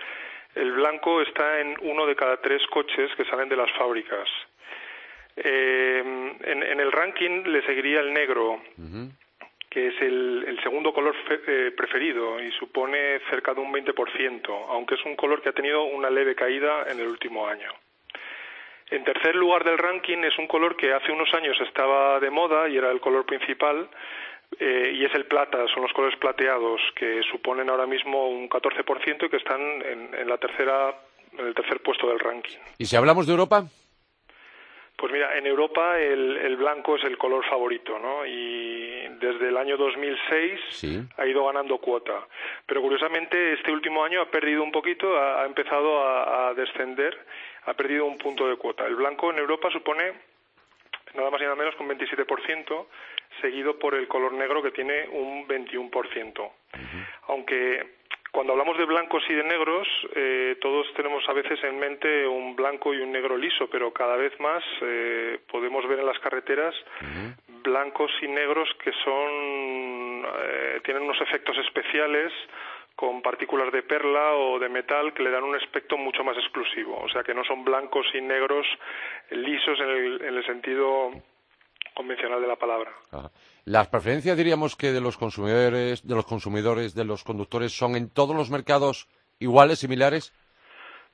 el 0.55 0.73
blanco 0.73 1.21
está 1.23 1.61
en 1.61 1.77
uno 1.83 2.07
de 2.07 2.15
cada 2.15 2.37
tres 2.41 2.63
coches 2.69 3.11
que 3.17 3.25
salen 3.25 3.49
de 3.49 3.57
las 3.57 3.73
fábricas. 3.73 4.29
Eh, 5.37 6.35
en, 6.45 6.81
el 6.81 6.93
ranking 6.93 7.43
le 7.45 7.65
seguiría 7.67 8.01
el 8.01 8.13
negro, 8.13 8.63
que 9.73 9.87
es 9.87 9.95
el, 10.03 10.59
segundo 10.63 10.93
color 10.93 11.17
eh, 11.31 11.73
preferido 11.75 12.39
y 12.39 12.53
supone 12.53 13.21
cerca 13.31 13.55
de 13.55 13.63
un 13.63 13.73
20%, 13.73 14.67
aunque 14.69 14.97
es 14.97 15.05
un 15.07 15.17
color 15.17 15.41
que 15.41 15.49
ha 15.49 15.55
tenido 15.55 15.85
una 15.85 16.11
leve 16.11 16.35
caída 16.35 16.85
en 16.91 17.01
el 17.01 17.07
último 17.09 17.49
año. 17.49 17.73
En 18.91 19.03
tercer 19.03 19.35
lugar 19.35 19.65
del 19.65 19.79
ranking 19.79 20.19
es 20.19 20.39
un 20.39 20.47
color 20.47 20.77
que 20.77 20.93
hace 20.93 21.11
unos 21.11 21.33
años 21.33 21.57
estaba 21.67 22.21
de 22.21 22.29
moda 22.29 22.69
y 22.69 22.77
era 22.77 22.91
el 22.91 23.01
color 23.01 23.25
principal, 23.25 23.89
eh, 24.61 24.93
y 24.95 25.07
es 25.07 25.15
el 25.15 25.25
plata, 25.25 25.67
son 25.73 25.85
los 25.85 25.93
colores 25.95 26.19
plateados 26.19 26.79
que 26.95 27.23
suponen 27.31 27.71
ahora 27.71 27.87
mismo 27.87 28.29
un 28.29 28.51
14% 28.51 29.25
y 29.25 29.31
que 29.31 29.37
están 29.39 29.61
en, 29.63 30.29
la 30.29 30.37
tercera, 30.37 30.95
en 31.39 31.47
el 31.47 31.55
tercer 31.55 31.81
puesto 31.81 32.09
del 32.09 32.19
ranking. 32.19 32.59
¿Y 32.77 32.85
si 32.85 32.95
hablamos 32.95 33.27
de 33.27 33.33
Europa? 33.33 33.65
Pues 35.03 35.13
mira, 35.13 35.37
en 35.37 35.45
Europa 35.49 35.99
el, 35.99 36.55
blanco 36.57 36.95
es 36.95 37.03
el 37.03 37.19
color 37.19 37.45
favorito, 37.47 37.99
¿no? 37.99 38.25
Y 38.25 39.09
desde 39.19 39.49
el 39.49 39.57
año 39.57 39.77
2006 39.77 41.11
ha 41.17 41.27
ido 41.27 41.45
ganando 41.45 41.79
cuota. 41.79 42.25
Pero 42.65 42.81
curiosamente 42.81 43.55
este 43.55 43.73
último 43.73 44.05
año 44.05 44.21
ha 44.21 44.31
perdido 44.31 44.63
un 44.63 44.71
poquito, 44.71 45.19
ha, 45.21 45.45
empezado 45.45 46.07
a, 46.07 46.55
descender, 46.55 47.19
ha 47.65 47.75
perdido 47.75 48.07
un 48.07 48.17
punto 48.17 48.47
de 48.47 48.55
cuota. 48.55 48.87
El 48.87 48.95
blanco 48.95 49.33
en 49.33 49.39
Europa 49.39 49.71
supone 49.73 50.13
nada 51.15 51.31
más 51.31 51.41
y 51.41 51.45
nada 51.47 51.57
menos 51.57 51.75
que 51.75 51.83
un 51.83 51.91
27%, 51.91 52.87
seguido 53.41 53.81
por 53.81 53.97
el 53.97 54.07
color 54.07 54.33
negro 54.35 54.63
que 54.63 54.71
tiene 54.71 55.09
un 55.09 55.49
21%. 55.49 56.49
Aunque 57.27 58.02
cuando 58.33 58.55
hablamos 58.55 58.79
de 58.79 58.87
blancos 58.87 59.23
y 59.29 59.35
de 59.35 59.45
negros, 59.45 59.87
eh, 60.17 60.57
todos 60.61 60.87
tenemos 60.95 61.23
a 61.29 61.35
veces 61.35 61.63
en 61.65 61.79
mente 61.79 62.27
un 62.27 62.57
blanco 62.57 62.95
y 62.95 62.99
un 62.99 63.13
negro 63.13 63.37
liso, 63.37 63.69
pero 63.71 63.93
cada 63.93 64.17
vez 64.17 64.33
más 64.41 64.65
eh, 64.81 65.39
podemos 65.51 65.87
ver 65.87 66.01
en 66.01 66.07
las 66.07 66.19
carreteras 66.19 66.75
blancos 67.63 68.11
y 68.23 68.29
negros 68.29 68.69
que 68.83 68.91
son 69.05 70.25
eh, 70.41 70.81
tienen 70.83 71.03
unos 71.03 71.21
efectos 71.21 71.57
especiales 71.59 72.33
con 72.97 73.21
partículas 73.21 73.71
de 73.71 73.83
perla 73.83 74.33
o 74.33 74.59
de 74.59 74.69
metal 74.69 75.13
que 75.13 75.23
le 75.23 75.31
dan 75.31 75.45
un 75.45 75.55
aspecto 75.55 75.99
mucho 75.99 76.25
más 76.25 76.37
exclusivo. 76.39 77.01
O 77.03 77.09
sea 77.11 77.23
que 77.23 77.35
no 77.35 77.45
son 77.45 77.65
blancos 77.65 78.07
y 78.15 78.21
negros 78.23 78.67
lisos 79.31 79.79
en 79.79 79.89
el, 79.89 80.23
en 80.23 80.37
el 80.37 80.47
sentido 80.47 81.13
convencional 81.95 82.41
de 82.41 82.49
la 82.49 82.57
palabra. 82.57 82.93
Las 83.65 83.89
preferencias, 83.89 84.37
diríamos 84.37 84.77
que 84.77 84.93
de 84.93 85.01
los 85.01 85.17
consumidores, 85.17 86.07
de 86.07 86.15
los 86.15 86.27
consumidores, 86.27 86.95
de 86.95 87.05
los 87.05 87.25
conductores, 87.25 87.73
son 87.73 87.97
en 87.97 88.11
todos 88.11 88.35
los 88.35 88.51
mercados 88.51 89.09
iguales, 89.39 89.79
similares. 89.79 90.33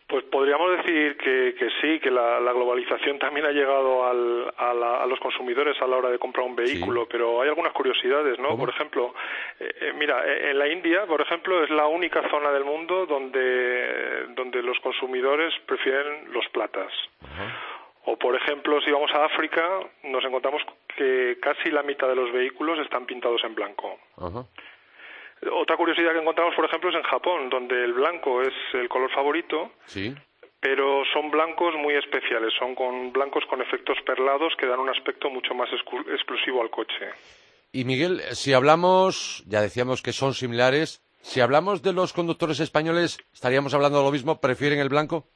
Pues 0.08 0.24
podríamos 0.24 0.78
decir 0.78 1.18
que, 1.18 1.68
sí, 1.82 2.00
que 2.00 2.10
la, 2.10 2.40
globalización 2.40 3.18
también 3.18 3.44
ha 3.44 3.50
llegado 3.50 4.06
a, 4.06 5.06
los 5.06 5.20
consumidores 5.20 5.76
a 5.82 5.86
la 5.86 5.98
hora 5.98 6.08
de 6.08 6.18
comprar 6.18 6.46
un 6.46 6.56
vehículo, 6.56 7.06
pero 7.06 7.42
hay 7.42 7.50
algunas 7.50 7.74
curiosidades, 7.74 8.38
¿no? 8.38 8.56
Por 8.56 8.70
ejemplo, 8.70 9.12
eh, 9.60 9.70
eh, 9.82 9.92
mira, 9.98 10.24
eh, 10.24 10.50
en 10.50 10.58
la 10.58 10.66
India, 10.66 11.04
por 11.06 11.20
ejemplo, 11.20 11.62
es 11.62 11.68
la 11.68 11.86
única 11.86 12.26
zona 12.30 12.50
del 12.52 12.64
mundo 12.64 13.04
donde, 13.04 14.28
donde 14.34 14.62
los 14.62 14.80
consumidores 14.80 15.52
prefieren 15.66 16.32
los 16.32 16.48
platas. 16.48 16.90
O, 18.10 18.16
por 18.16 18.34
ejemplo, 18.34 18.80
si 18.80 18.90
vamos 18.90 19.10
a 19.12 19.26
África, 19.26 19.62
nos 20.04 20.24
encontramos 20.24 20.62
que 20.96 21.36
casi 21.42 21.70
la 21.70 21.82
mitad 21.82 22.08
de 22.08 22.14
los 22.14 22.32
vehículos 22.32 22.78
están 22.78 23.04
pintados 23.04 23.44
en 23.44 23.54
blanco. 23.54 23.98
Otra 25.52 25.76
curiosidad 25.76 26.12
que 26.12 26.20
encontramos, 26.20 26.54
por 26.54 26.64
ejemplo, 26.64 26.88
es 26.88 26.96
en 26.96 27.02
Japón, 27.02 27.50
donde 27.50 27.84
el 27.84 27.92
blanco 27.92 28.40
es 28.40 28.54
el 28.72 28.88
color 28.88 29.10
favorito. 29.12 29.72
Sí. 29.84 30.14
Pero 30.58 31.02
son 31.12 31.30
blancos 31.30 31.74
muy 31.76 31.96
especiales, 31.96 32.54
son 32.58 32.74
con 32.74 33.12
blancos 33.12 33.44
con 33.44 33.60
efectos 33.60 33.98
perlados 34.06 34.54
que 34.58 34.66
dan 34.66 34.80
un 34.80 34.88
aspecto 34.88 35.28
mucho 35.28 35.52
más 35.52 35.68
exclusivo 36.10 36.62
al 36.62 36.70
coche. 36.70 37.10
Y 37.72 37.84
Miguel, 37.84 38.22
si 38.32 38.54
hablamos, 38.54 39.44
ya 39.46 39.60
decíamos 39.60 40.00
que 40.00 40.14
son 40.14 40.32
similares, 40.32 41.04
si 41.20 41.40
hablamos 41.40 41.82
de 41.82 41.92
los 41.92 42.14
conductores 42.14 42.58
españoles, 42.60 43.18
¿estaríamos 43.34 43.74
hablando 43.74 43.98
de 43.98 44.04
lo 44.04 44.12
mismo? 44.12 44.40
¿Prefieren 44.40 44.78
el 44.78 44.88
blanco? 44.88 45.28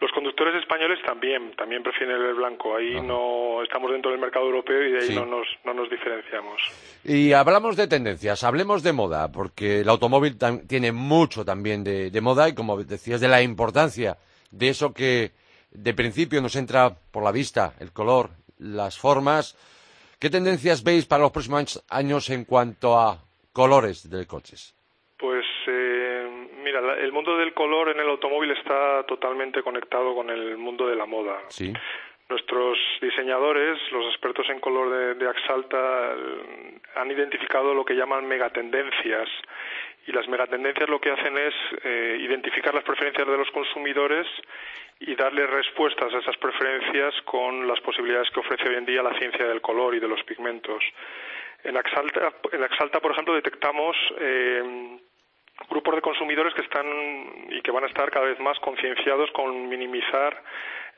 Los 0.00 0.10
conductores 0.12 0.54
españoles 0.56 0.98
también, 1.06 1.52
también 1.56 1.82
prefieren 1.82 2.20
el 2.20 2.34
blanco. 2.34 2.76
Ahí 2.76 3.00
no 3.00 3.62
estamos 3.62 3.90
dentro 3.90 4.10
del 4.10 4.20
mercado 4.20 4.46
europeo 4.46 4.82
y 4.82 4.92
de 4.92 4.98
ahí 4.98 5.14
no, 5.14 5.24
nos, 5.24 5.46
no 5.64 5.72
nos 5.72 5.88
diferenciamos. 5.88 6.60
Y 7.04 7.32
hablamos 7.32 7.76
de 7.76 7.86
tendencias, 7.86 8.42
hablemos 8.44 8.82
de 8.82 8.92
moda, 8.92 9.30
porque 9.30 9.80
el 9.80 9.88
automóvil 9.88 10.36
tiene 10.66 10.92
mucho 10.92 11.44
también 11.44 11.84
de, 11.84 12.20
moda 12.20 12.48
y 12.48 12.54
como 12.54 12.82
decías, 12.82 13.20
de 13.20 13.28
la 13.28 13.42
importancia 13.42 14.18
de 14.50 14.68
eso 14.68 14.92
que 14.92 15.32
de 15.70 15.94
principio 15.94 16.42
nos 16.42 16.56
entra 16.56 16.94
por 17.10 17.22
la 17.22 17.32
vista, 17.32 17.74
el 17.80 17.92
color, 17.92 18.30
las 18.58 18.98
formas. 18.98 19.56
¿Qué 20.18 20.28
tendencias 20.30 20.82
veis 20.82 21.06
para 21.06 21.22
los 21.22 21.32
próximos 21.32 21.84
años 21.88 22.30
en 22.30 22.44
cuanto 22.44 22.98
a 22.98 23.18
colores 23.52 24.10
de 24.10 24.26
coches? 24.26 24.74
Pues 25.18 25.44
el 26.98 27.12
mundo 27.12 27.36
del 27.36 27.54
color 27.54 27.90
en 27.90 28.00
el 28.00 28.08
automóvil 28.08 28.50
está 28.52 29.04
totalmente 29.04 29.62
conectado 29.62 30.14
con 30.14 30.30
el 30.30 30.56
mundo 30.56 30.86
de 30.86 30.96
la 30.96 31.06
moda. 31.06 31.40
Sí. 31.48 31.72
Nuestros 32.28 32.78
diseñadores, 33.02 33.78
los 33.92 34.06
expertos 34.06 34.48
en 34.48 34.58
color 34.58 35.16
de, 35.16 35.28
Axalta, 35.28 36.14
han 36.96 37.10
identificado 37.10 37.74
lo 37.74 37.84
que 37.84 37.94
llaman 37.94 38.26
megatendencias. 38.26 39.28
Y 40.06 40.12
las 40.12 40.26
megatendencias 40.28 40.88
lo 40.88 41.00
que 41.00 41.10
hacen 41.10 41.36
es 41.36 41.54
eh, 41.82 42.18
identificar 42.20 42.74
las 42.74 42.84
preferencias 42.84 43.26
de 43.26 43.36
los 43.36 43.50
consumidores 43.50 44.26
y 45.00 45.14
darle 45.14 45.46
respuestas 45.46 46.12
a 46.14 46.18
esas 46.18 46.36
preferencias 46.38 47.14
con 47.24 47.66
las 47.66 47.80
posibilidades 47.80 48.30
que 48.30 48.40
ofrece 48.40 48.68
hoy 48.68 48.76
en 48.76 48.86
día 48.86 49.02
la 49.02 49.18
ciencia 49.18 49.46
del 49.46 49.60
color 49.60 49.94
y 49.94 50.00
de 50.00 50.08
los 50.08 50.22
pigmentos. 50.24 50.82
En 51.62 51.76
Axalta, 51.76 52.32
en 52.52 52.62
Axalta 52.62 53.00
por 53.00 53.12
ejemplo, 53.12 53.34
detectamos 53.34 53.96
eh, 54.18 54.98
grupos 55.68 55.94
de 55.94 56.02
consumidores 56.02 56.54
que 56.54 56.62
están 56.62 56.86
y 57.50 57.60
que 57.62 57.70
van 57.70 57.84
a 57.84 57.88
estar 57.88 58.10
cada 58.10 58.26
vez 58.26 58.38
más 58.40 58.58
concienciados 58.60 59.30
con 59.32 59.68
minimizar 59.68 60.42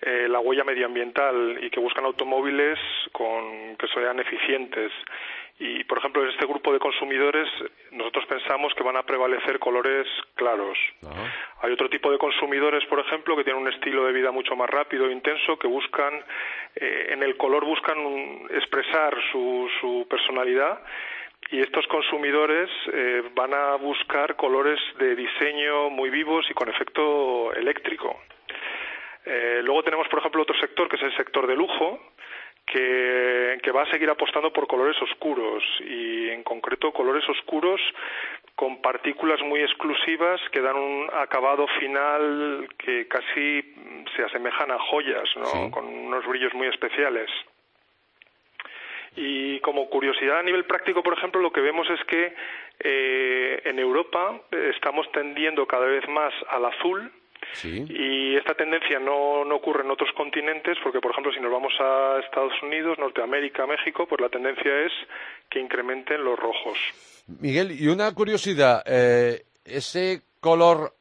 eh, 0.03 0.27
la 0.29 0.41
huella 0.41 0.65
medioambiental 0.65 1.59
y 1.63 1.71
que 1.71 1.81
buscan 1.81 2.05
automóviles 2.05 2.79
con, 3.13 3.77
que 3.77 3.89
sean 3.89 4.19
eficientes. 4.21 4.93
Y, 5.59 5.85
por 5.85 5.97
ejemplo, 5.99 6.23
en 6.23 6.29
este 6.29 6.45
grupo 6.45 6.71
de 6.71 6.79
consumidores 6.79 7.49
nosotros 7.93 8.27
pensamos 8.27 8.75
que 8.75 8.83
van 8.83 8.99
a 8.99 9.05
prevalecer 9.05 9.59
colores 9.59 10.07
claros. 10.35 10.77
Hay 11.63 11.73
otro 11.73 11.89
tipo 11.89 12.11
de 12.11 12.19
consumidores, 12.19 12.85
por 12.87 13.01
ejemplo, 13.01 13.35
que 13.37 13.45
tienen 13.45 13.63
un 13.63 13.73
estilo 13.73 14.05
de 14.05 14.13
vida 14.13 14.31
mucho 14.31 14.55
más 14.55 14.69
rápido 14.69 15.09
e 15.09 15.13
intenso, 15.13 15.59
que 15.59 15.67
buscan, 15.67 16.23
eh, 16.75 17.07
en 17.13 17.23
el 17.23 17.39
color 17.39 17.65
buscan 17.65 17.97
expresar 18.51 19.17
su, 19.33 19.67
su 19.81 20.07
personalidad 20.11 20.79
y 21.51 21.61
estos 21.61 21.87
consumidores 21.87 22.69
eh, 22.93 23.23
van 23.35 23.55
a 23.55 23.77
buscar 23.77 24.37
colores 24.37 24.81
de 24.99 25.15
diseño 25.15 25.91
muy 25.91 26.11
vivos 26.11 26.45
y 26.51 26.55
con 26.55 26.69
efecto 26.69 27.53
eléctrico. 27.55 28.21
Eh, 29.25 29.61
luego 29.63 29.83
tenemos, 29.83 30.09
por 30.09 30.21
ejemplo, 30.21 30.43
otro 30.43 30.59
sector 30.59 30.89
que 30.89 30.97
es 30.97 31.03
el 31.03 31.17
sector 31.17 31.47
de 31.47 31.57
lujo, 31.57 32.01
que, 32.67 33.59
que, 33.63 33.71
va 33.71 33.83
a 33.83 33.91
seguir 33.91 34.11
apostando 34.11 34.53
por 34.53 34.67
colores 34.67 35.01
oscuros 35.01 35.63
y 35.81 36.31
en 36.31 36.43
concreto 36.43 36.93
colores 36.93 37.29
oscuros 37.29 37.81
con 38.57 38.83
partículas 38.83 39.41
muy 39.43 39.61
exclusivas 39.61 40.41
que 40.51 40.61
dan 40.61 40.77
un 40.77 41.09
acabado 41.13 41.69
final 41.79 42.69
que 42.77 43.07
casi 43.07 43.75
se 44.17 44.25
asemejan 44.25 44.73
a 44.73 44.79
joyas, 44.79 45.29
¿no? 45.37 45.71
con 45.71 45.85
unos 45.85 46.27
brillos 46.27 46.55
muy 46.55 46.67
especiales. 46.67 47.31
Y 49.17 49.61
como 49.61 49.89
curiosidad 49.89 50.39
a 50.41 50.43
nivel 50.43 50.65
práctico, 50.65 51.03
por 51.03 51.17
ejemplo, 51.17 51.41
lo 51.41 51.51
que 51.51 51.61
vemos 51.61 51.89
es 51.91 52.05
que 52.07 52.35
eh, 52.81 53.63
en 53.65 53.79
Europa 53.79 54.41
eh, 54.53 54.73
estamos 54.75 55.11
tendiendo 55.13 55.67
cada 55.67 55.87
vez 55.87 56.07
más 56.09 56.33
al 56.51 56.67
azul, 56.67 57.11
Y 57.63 58.37
esta 58.37 58.55
tendencia 58.55 58.99
no, 58.99 59.45
no, 59.45 59.57
ocurre 59.57 59.85
en 59.85 59.91
otros 59.91 60.11
continentes 60.17 60.77
porque, 60.83 61.01
por 61.01 61.13
ejemplo, 61.13 61.33
si 61.33 61.41
nos 61.41 61.53
vamos 61.53 61.73
a 61.79 62.21
Estados 62.25 62.53
Unidos, 62.63 62.99
Norteamérica, 62.99 63.67
México, 63.67 64.07
pues 64.07 64.21
la 64.21 64.29
tendencia 64.29 64.85
es 64.85 64.93
que 65.49 65.61
incrementen 65.61 66.25
los 66.25 66.39
rojos. 66.39 66.77
Miguel, 67.41 67.73
y 67.79 67.89
una 67.89 68.13
curiosidad, 68.15 68.83
eh, 68.87 69.45
ese 69.65 70.23
color 70.41 70.93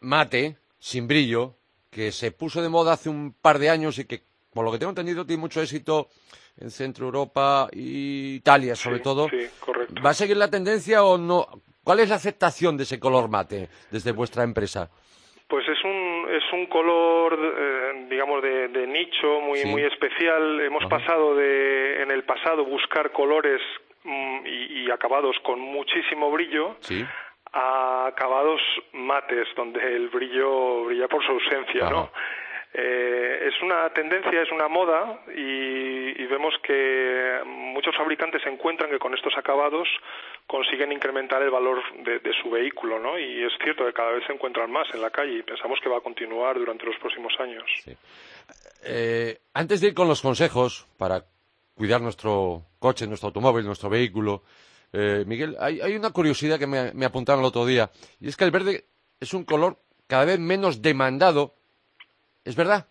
mate, 0.00 0.56
sin 0.78 1.08
brillo, 1.08 1.54
que 1.90 2.12
se 2.12 2.32
puso 2.32 2.60
de 2.60 2.68
moda 2.68 2.92
hace 2.92 3.08
un 3.08 3.32
par 3.32 3.58
de 3.58 3.70
años 3.70 3.98
y 3.98 4.06
que, 4.06 4.20
por 4.52 4.64
lo 4.64 4.72
que 4.72 4.78
tengo 4.78 4.90
entendido, 4.90 5.24
tiene 5.24 5.40
mucho 5.40 5.62
éxito 5.62 6.08
en 6.60 6.70
Centro 6.70 7.06
Europa 7.06 7.68
y 7.72 8.36
Italia, 8.36 8.76
sobre 8.76 9.00
todo. 9.00 9.28
Sí, 9.28 9.46
correcto. 9.60 10.02
¿Va 10.04 10.10
a 10.10 10.14
seguir 10.14 10.36
la 10.36 10.50
tendencia 10.50 11.04
o 11.04 11.18
no? 11.18 11.46
¿Cuál 11.82 12.00
es 12.00 12.08
la 12.08 12.16
aceptación 12.16 12.76
de 12.76 12.84
ese 12.84 12.98
color 12.98 13.28
mate 13.28 13.68
desde 13.90 14.12
vuestra 14.12 14.42
empresa? 14.42 14.88
Pues 15.48 15.68
es 15.68 15.84
un, 15.84 16.26
es 16.30 16.42
un 16.52 16.66
color, 16.66 17.38
eh, 17.38 18.06
digamos, 18.08 18.42
de, 18.42 18.86
nicho 18.86 19.40
muy, 19.40 19.64
muy 19.66 19.82
especial. 19.82 20.60
Hemos 20.60 20.86
pasado 20.86 21.34
de, 21.36 22.02
en 22.02 22.10
el 22.10 22.24
pasado, 22.24 22.64
buscar 22.64 23.12
colores 23.12 23.60
mm, 24.04 24.46
y, 24.46 24.90
acabados 24.90 25.36
con 25.42 25.60
muchísimo 25.60 26.30
brillo 26.30 26.76
a 27.52 28.06
acabados 28.06 28.60
mates, 28.92 29.46
donde 29.56 29.80
el 29.80 30.08
brillo 30.08 30.86
brilla 30.86 31.08
por 31.08 31.24
su 31.24 31.32
ausencia, 31.32 31.90
¿no? 31.90 32.10
Eh, 32.76 33.48
es 33.48 33.62
una 33.62 33.88
tendencia, 33.90 34.42
es 34.42 34.50
una 34.50 34.66
moda 34.66 35.20
y, 35.28 36.26
vemos 36.26 36.54
que 36.64 37.40
muchos 37.46 37.94
fabricantes 37.96 38.42
encuentran 38.44 38.90
que 38.90 38.98
con 38.98 39.14
estos 39.14 39.32
acabados 39.38 39.86
consiguen 40.48 40.90
incrementar 40.90 41.40
el 41.42 41.50
valor 41.50 41.80
de, 42.02 42.32
su 42.42 42.50
vehículo, 42.50 42.98
¿no? 42.98 43.16
Y 43.16 43.44
es 43.44 43.52
cierto 43.62 43.86
que 43.86 43.92
cada 43.92 44.10
vez 44.10 44.24
se 44.26 44.32
encuentran 44.32 44.68
más 44.72 44.88
en 44.92 45.00
la 45.00 45.10
calle 45.10 45.38
y 45.38 45.42
pensamos 45.42 45.78
que 45.80 45.88
va 45.88 45.98
a 45.98 46.00
continuar 46.00 46.58
durante 46.58 46.84
los 46.84 46.96
próximos 46.96 47.32
años. 47.38 47.62
Eh, 48.82 49.38
antes 49.52 49.80
de 49.80 49.88
ir 49.88 49.94
con 49.94 50.08
los 50.08 50.20
consejos 50.20 50.88
para 50.98 51.22
cuidar 51.74 52.00
nuestro 52.00 52.62
coche, 52.80 53.06
nuestro 53.06 53.28
automóvil, 53.28 53.64
nuestro 53.64 53.88
vehículo. 53.88 54.42
Eh, 54.92 55.22
Miguel, 55.26 55.56
hay, 55.60 55.94
una 55.94 56.10
curiosidad 56.10 56.58
que 56.58 56.66
me, 56.66 56.92
me 56.92 57.06
apuntaron 57.06 57.42
el 57.42 57.46
otro 57.46 57.64
día, 57.66 57.90
y 58.18 58.26
es 58.26 58.36
que 58.36 58.44
el 58.44 58.50
verde 58.50 58.86
es 59.20 59.32
un 59.34 59.44
color 59.44 59.78
cada 60.08 60.24
vez 60.24 60.40
menos 60.40 60.82
demandado. 60.82 61.54
¿Es 62.44 62.56
verdad? 62.56 62.86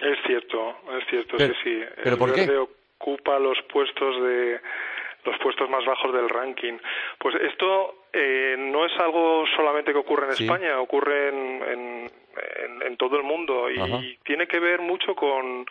Es 0.00 0.18
cierto, 0.26 0.76
es 0.98 1.06
cierto, 1.08 1.38
sí, 1.38 1.52
sí. 1.64 1.82
¿Pero 1.96 2.12
el 2.12 2.18
por 2.18 2.32
qué? 2.34 2.42
verde 2.42 2.58
ocupa 2.98 3.38
los 3.38 3.60
puestos 3.72 4.22
de 4.22 4.60
los 5.24 5.36
puestos 5.38 5.68
más 5.68 5.84
bajos 5.84 6.12
del 6.14 6.28
ranking. 6.28 6.78
Pues 7.18 7.34
esto 7.36 8.04
eh, 8.12 8.54
no 8.58 8.86
es 8.86 8.92
algo 9.00 9.44
solamente 9.56 9.92
que 9.92 9.98
ocurre 9.98 10.26
en 10.26 10.32
Sí. 10.34 10.44
España, 10.44 10.78
ocurre 10.80 11.28
en, 11.28 11.62
en, 11.62 12.10
en- 12.64 12.82
en 12.82 12.96
todo 12.96 13.16
el 13.16 13.24
mundo 13.24 13.68
y 13.70 14.18
tiene 14.24 14.46
que 14.46 14.60
ver 14.60 14.80
mucho 14.80 15.14
con 15.14 15.66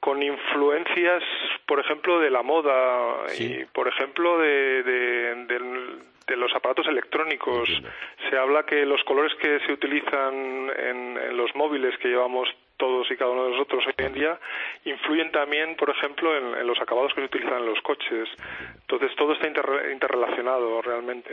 con 0.00 0.22
influencias, 0.22 1.24
por 1.66 1.80
ejemplo, 1.80 2.20
de 2.20 2.30
la 2.30 2.42
moda 2.42 3.28
Sí. 3.30 3.62
y, 3.62 3.64
por 3.66 3.88
ejemplo, 3.88 4.38
de, 4.38 4.82
de, 4.84 6.36
los 6.36 6.54
aparatos 6.54 6.86
electrónicos. 6.86 7.68
Entiendo. 7.68 7.90
Se 8.30 8.38
habla 8.38 8.62
que 8.64 8.86
los 8.86 9.02
colores 9.04 9.34
que 9.40 9.58
se 9.66 9.72
utilizan 9.72 10.70
en, 10.78 11.18
en 11.18 11.36
los 11.36 11.52
móviles 11.56 11.98
que 11.98 12.08
llevamos 12.08 12.48
todos 12.78 13.10
y 13.10 13.16
cada 13.16 13.30
uno 13.30 13.44
de 13.44 13.50
nosotros 13.50 13.84
hoy 13.86 13.94
en 14.06 14.12
día 14.14 14.38
influyen 14.84 15.30
también, 15.32 15.76
por 15.76 15.90
ejemplo, 15.90 16.34
en, 16.36 16.54
en 16.60 16.66
los 16.66 16.80
acabados 16.80 17.12
que 17.14 17.20
se 17.20 17.26
utilizan 17.26 17.58
en 17.58 17.66
los 17.66 17.80
coches. 17.82 18.28
Entonces, 18.80 19.10
todo 19.16 19.32
está 19.34 19.46
interre- 19.46 19.92
interrelacionado 19.92 20.80
realmente. 20.80 21.30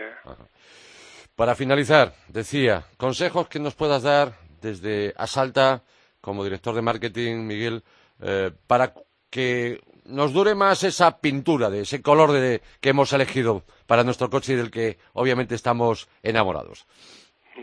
Para 1.36 1.55
finalizar, 1.55 2.12
decía, 2.29 2.84
consejos 2.97 3.47
que 3.47 3.60
nos 3.60 3.75
puedas 3.75 4.03
dar 4.03 4.34
desde 4.62 5.13
Asalta, 5.17 5.81
como 6.21 6.43
director 6.43 6.73
de 6.73 6.81
marketing, 6.81 7.45
Miguel, 7.45 7.84
eh, 8.23 8.51
para 8.67 8.93
que 9.29 9.79
nos 10.05 10.34
dure 10.34 10.55
más 10.55 10.84
esa 10.84 11.19
pintura, 11.19 11.69
de 11.69 11.81
ese 11.81 12.01
color 12.01 12.31
de, 12.31 12.62
que 12.81 12.89
hemos 12.89 13.12
elegido 13.12 13.63
para 13.88 14.03
nuestro 14.03 14.29
coche 14.29 14.53
y 14.53 14.55
del 14.55 14.71
que 14.71 14.97
obviamente 15.13 15.55
estamos 15.55 16.08
enamorados. 16.23 16.88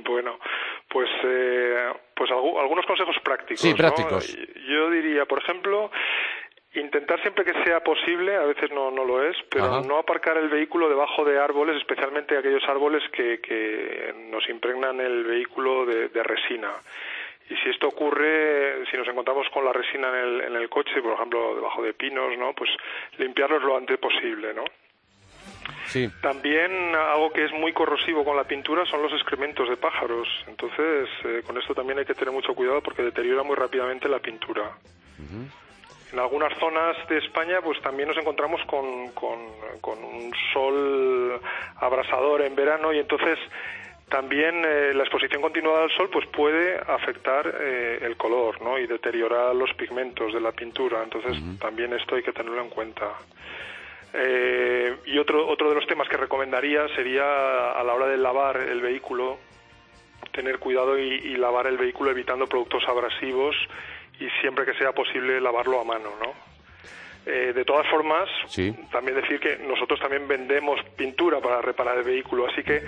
Bueno, 0.04 0.38
pues, 0.90 1.08
eh, 1.24 1.61
pues 2.14 2.30
algu- 2.30 2.60
algunos 2.60 2.86
consejos 2.86 3.16
prácticos. 3.22 3.60
Sí, 3.60 3.70
¿no? 3.70 3.76
prácticos. 3.76 4.36
Yo 4.68 4.90
diría, 4.90 5.24
por 5.26 5.38
ejemplo, 5.42 5.90
intentar 6.74 7.20
siempre 7.20 7.44
que 7.44 7.52
sea 7.64 7.80
posible, 7.80 8.34
a 8.36 8.44
veces 8.46 8.70
no, 8.72 8.90
no 8.90 9.04
lo 9.04 9.22
es, 9.22 9.36
pero 9.50 9.66
Ajá. 9.66 9.80
no 9.86 9.98
aparcar 9.98 10.36
el 10.38 10.48
vehículo 10.48 10.88
debajo 10.88 11.24
de 11.24 11.38
árboles, 11.38 11.76
especialmente 11.76 12.36
aquellos 12.36 12.66
árboles 12.68 13.02
que, 13.12 13.40
que 13.40 14.14
nos 14.30 14.48
impregnan 14.48 15.00
el 15.00 15.24
vehículo 15.24 15.84
de, 15.86 16.08
de 16.08 16.22
resina. 16.22 16.70
Y 17.50 17.56
si 17.56 17.68
esto 17.70 17.88
ocurre, 17.88 18.86
si 18.90 18.96
nos 18.96 19.06
encontramos 19.08 19.46
con 19.50 19.64
la 19.64 19.72
resina 19.72 20.08
en 20.08 20.14
el, 20.14 20.40
en 20.42 20.56
el 20.56 20.68
coche, 20.70 21.02
por 21.02 21.14
ejemplo, 21.14 21.54
debajo 21.56 21.82
de 21.82 21.92
pinos, 21.92 22.38
¿no? 22.38 22.54
Pues 22.54 22.70
limpiarlos 23.18 23.62
lo 23.62 23.76
antes 23.76 23.98
posible, 23.98 24.54
¿no? 24.54 24.64
Sí, 25.92 26.08
También 26.22 26.94
algo 26.94 27.30
que 27.34 27.44
es 27.44 27.52
muy 27.52 27.74
corrosivo 27.74 28.24
con 28.24 28.34
la 28.34 28.44
pintura 28.44 28.86
son 28.86 29.02
los 29.02 29.12
excrementos 29.12 29.68
de 29.68 29.76
pájaros. 29.76 30.26
Entonces, 30.48 31.06
eh, 31.22 31.42
con 31.46 31.58
esto 31.58 31.74
también 31.74 31.98
hay 31.98 32.06
que 32.06 32.14
tener 32.14 32.32
mucho 32.32 32.54
cuidado 32.54 32.80
porque 32.80 33.02
deteriora 33.02 33.42
muy 33.42 33.56
rápidamente 33.56 34.08
la 34.08 34.18
pintura. 34.18 34.70
En 36.10 36.18
algunas 36.18 36.58
zonas 36.58 36.96
de 37.10 37.18
España, 37.18 37.60
pues 37.62 37.78
también 37.82 38.08
nos 38.08 38.16
encontramos 38.16 38.62
con, 38.64 39.10
con, 39.10 39.38
con 39.82 40.02
un 40.02 40.32
sol 40.54 41.38
abrasador 41.76 42.40
en 42.40 42.54
verano 42.54 42.94
y 42.94 42.98
entonces 42.98 43.38
también 44.08 44.64
eh, 44.64 44.94
la 44.94 45.02
exposición 45.02 45.42
continuada 45.42 45.84
al 45.84 45.90
sol 45.90 46.08
pues 46.10 46.26
puede 46.28 46.78
afectar 46.86 47.54
eh, 47.60 47.98
el 48.00 48.16
color 48.16 48.62
¿no? 48.62 48.78
y 48.78 48.86
deteriorar 48.86 49.54
los 49.54 49.74
pigmentos 49.74 50.32
de 50.32 50.40
la 50.40 50.52
pintura. 50.52 51.02
Entonces 51.02 51.36
también 51.58 51.92
esto 51.92 52.14
hay 52.14 52.22
que 52.22 52.32
tenerlo 52.32 52.62
en 52.62 52.70
cuenta. 52.70 53.12
Eh, 54.14 54.96
y 55.06 55.18
otro, 55.18 55.46
otro 55.48 55.68
de 55.70 55.74
los 55.74 55.86
temas 55.86 56.08
que 56.08 56.16
recomendaría 56.16 56.86
sería 56.94 57.72
a 57.72 57.82
la 57.82 57.94
hora 57.94 58.06
de 58.06 58.18
lavar 58.18 58.56
el 58.58 58.80
vehículo, 58.80 59.38
tener 60.32 60.58
cuidado 60.58 60.98
y, 60.98 61.04
y 61.14 61.36
lavar 61.36 61.66
el 61.66 61.78
vehículo 61.78 62.10
evitando 62.10 62.46
productos 62.46 62.82
abrasivos 62.88 63.56
y 64.20 64.28
siempre 64.40 64.64
que 64.64 64.74
sea 64.74 64.92
posible 64.92 65.40
lavarlo 65.40 65.80
a 65.80 65.84
mano, 65.84 66.10
¿no? 66.20 66.32
Eh, 67.24 67.52
de 67.54 67.64
todas 67.64 67.86
formas, 67.88 68.28
Sí. 68.48 68.74
también 68.90 69.16
decir 69.16 69.38
que 69.38 69.56
nosotros 69.58 70.00
también 70.00 70.26
vendemos 70.26 70.80
pintura 70.96 71.38
para 71.40 71.62
reparar 71.62 71.98
el 71.98 72.04
vehículo, 72.04 72.48
así 72.48 72.64
que 72.64 72.82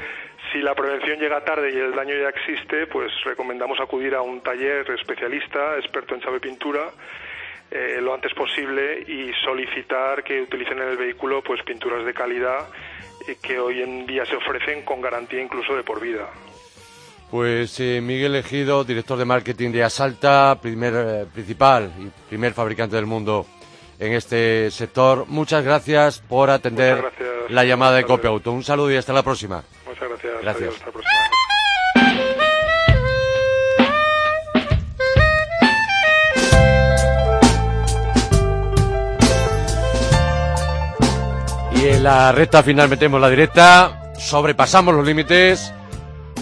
si 0.53 0.59
la 0.59 0.75
prevención 0.75 1.21
llega 1.21 1.45
tarde 1.45 1.71
y 1.73 1.77
el 1.79 1.93
daño 1.95 2.17
ya 2.17 2.31
existe, 2.31 2.89
pues 2.89 3.13
recomendamos 3.25 3.79
acudir 3.81 4.13
a 4.15 4.23
un 4.23 4.41
taller 4.41 4.91
especialista, 4.91 5.77
experto 5.79 6.15
en 6.17 6.21
chave 6.21 6.41
pintura, 6.41 6.91
eh, 7.75 8.01
lo 8.01 8.15
antes 8.15 8.33
posible 8.35 9.01
y 9.07 9.33
solicitar 9.45 10.23
que 10.23 10.41
utilicen 10.43 10.79
en 10.79 10.89
el 10.91 10.97
vehículo 10.97 11.43
pues 11.43 11.61
pinturas 11.65 12.05
de 12.07 12.15
calidad 12.15 12.69
eh, 13.27 13.37
que 13.43 13.59
hoy 13.59 13.83
en 13.83 14.07
día 14.07 14.25
se 14.27 14.37
ofrecen 14.37 14.83
con 14.83 15.01
garantía 15.01 15.43
incluso 15.43 15.75
de 15.75 15.83
por 15.83 16.01
vida. 16.01 16.29
pues 17.31 17.81
eh, 17.81 18.01
Miguel 18.01 18.37
Ejido, 18.37 18.85
director 18.85 19.19
de 19.19 19.25
marketing 19.25 19.73
de 19.73 19.83
Asalta, 19.83 20.57
primer 20.63 20.95
eh, 20.95 21.27
principal 21.33 21.91
y 21.99 22.11
primer 22.29 22.53
fabricante 22.53 22.95
del 22.95 23.07
mundo 23.07 23.45
en 23.99 24.13
este 24.13 24.71
sector. 24.71 25.25
Muchas 25.27 25.65
gracias 25.65 26.21
por 26.21 26.51
atender 26.51 26.99
gracias. 26.99 27.51
la 27.51 27.65
llamada 27.65 27.97
de. 27.97 28.05
Copia 28.05 28.31
Auto. 28.31 28.53
Un 28.53 28.63
saludo 28.63 28.93
y 28.93 28.97
hasta 28.97 29.13
la 29.13 29.23
próxima. 29.25 29.65
Muchas 29.87 30.09
gracias. 30.09 30.33
Gracias. 30.43 30.57
Adiós, 30.57 30.75
hasta 30.77 30.87
la 30.87 30.93
próxima. 30.93 31.14
En 41.87 42.03
la 42.03 42.33
recta 42.33 42.63
final 42.63 42.89
metemos 42.89 43.21
la 43.21 43.29
directa, 43.29 44.11
sobrepasamos 44.19 44.95
los 44.95 45.05
límites 45.05 45.71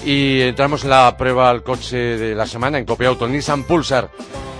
y 0.07 0.41
entramos 0.41 0.85
en 0.85 0.91
la 0.91 1.17
prueba 1.17 1.51
al 1.51 1.65
coche 1.65 1.97
de 1.97 2.35
la 2.37 2.47
semana 2.47 2.79
en 2.79 2.85
Copia 2.85 3.09
Auto, 3.09 3.27
Nissan 3.27 3.65
Pulsar. 3.65 4.09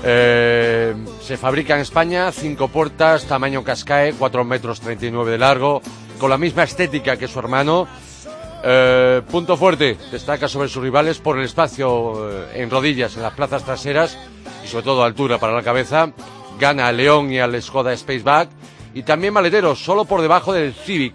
Eh, 0.03 0.93
se 1.21 1.37
fabrica 1.37 1.77
en 1.77 1.83
España, 1.83 2.33
cinco 2.33 2.67
puertas, 2.67 3.27
tamaño 3.27 3.63
Cascae, 3.63 4.15
4 4.19 4.45
metros 4.45 4.81
39 4.81 5.31
de 5.31 5.39
largo, 5.39 5.81
con 6.19 6.31
la 6.31 6.37
misma 6.37 6.65
estética 6.65 7.17
que 7.17 7.29
su 7.29 7.39
hermano. 7.39 7.87
Eh, 8.65 9.23
punto 9.31 9.57
fuerte, 9.57 9.97
destaca 10.11 10.49
sobre 10.49 10.69
sus 10.69 10.83
rivales 10.83 11.21
por 11.21 11.39
el 11.39 11.45
espacio 11.45 12.29
eh, 12.29 12.61
en 12.63 12.71
rodillas 12.71 13.17
en 13.17 13.23
las 13.23 13.35
plazas 13.35 13.65
traseras 13.65 14.19
y 14.65 14.67
sobre 14.67 14.85
todo 14.85 15.05
altura 15.05 15.39
para 15.39 15.55
la 15.55 15.63
cabeza. 15.63 16.11
Gana 16.59 16.89
al 16.89 16.97
León 16.97 17.33
y 17.33 17.39
al 17.39 17.61
Skoda 17.63 17.97
Spaceback 17.97 18.49
y 18.95 19.03
también 19.03 19.33
maletero, 19.33 19.75
solo 19.75 20.05
por 20.05 20.21
debajo 20.21 20.53
del 20.53 20.75
Civic. 20.75 21.15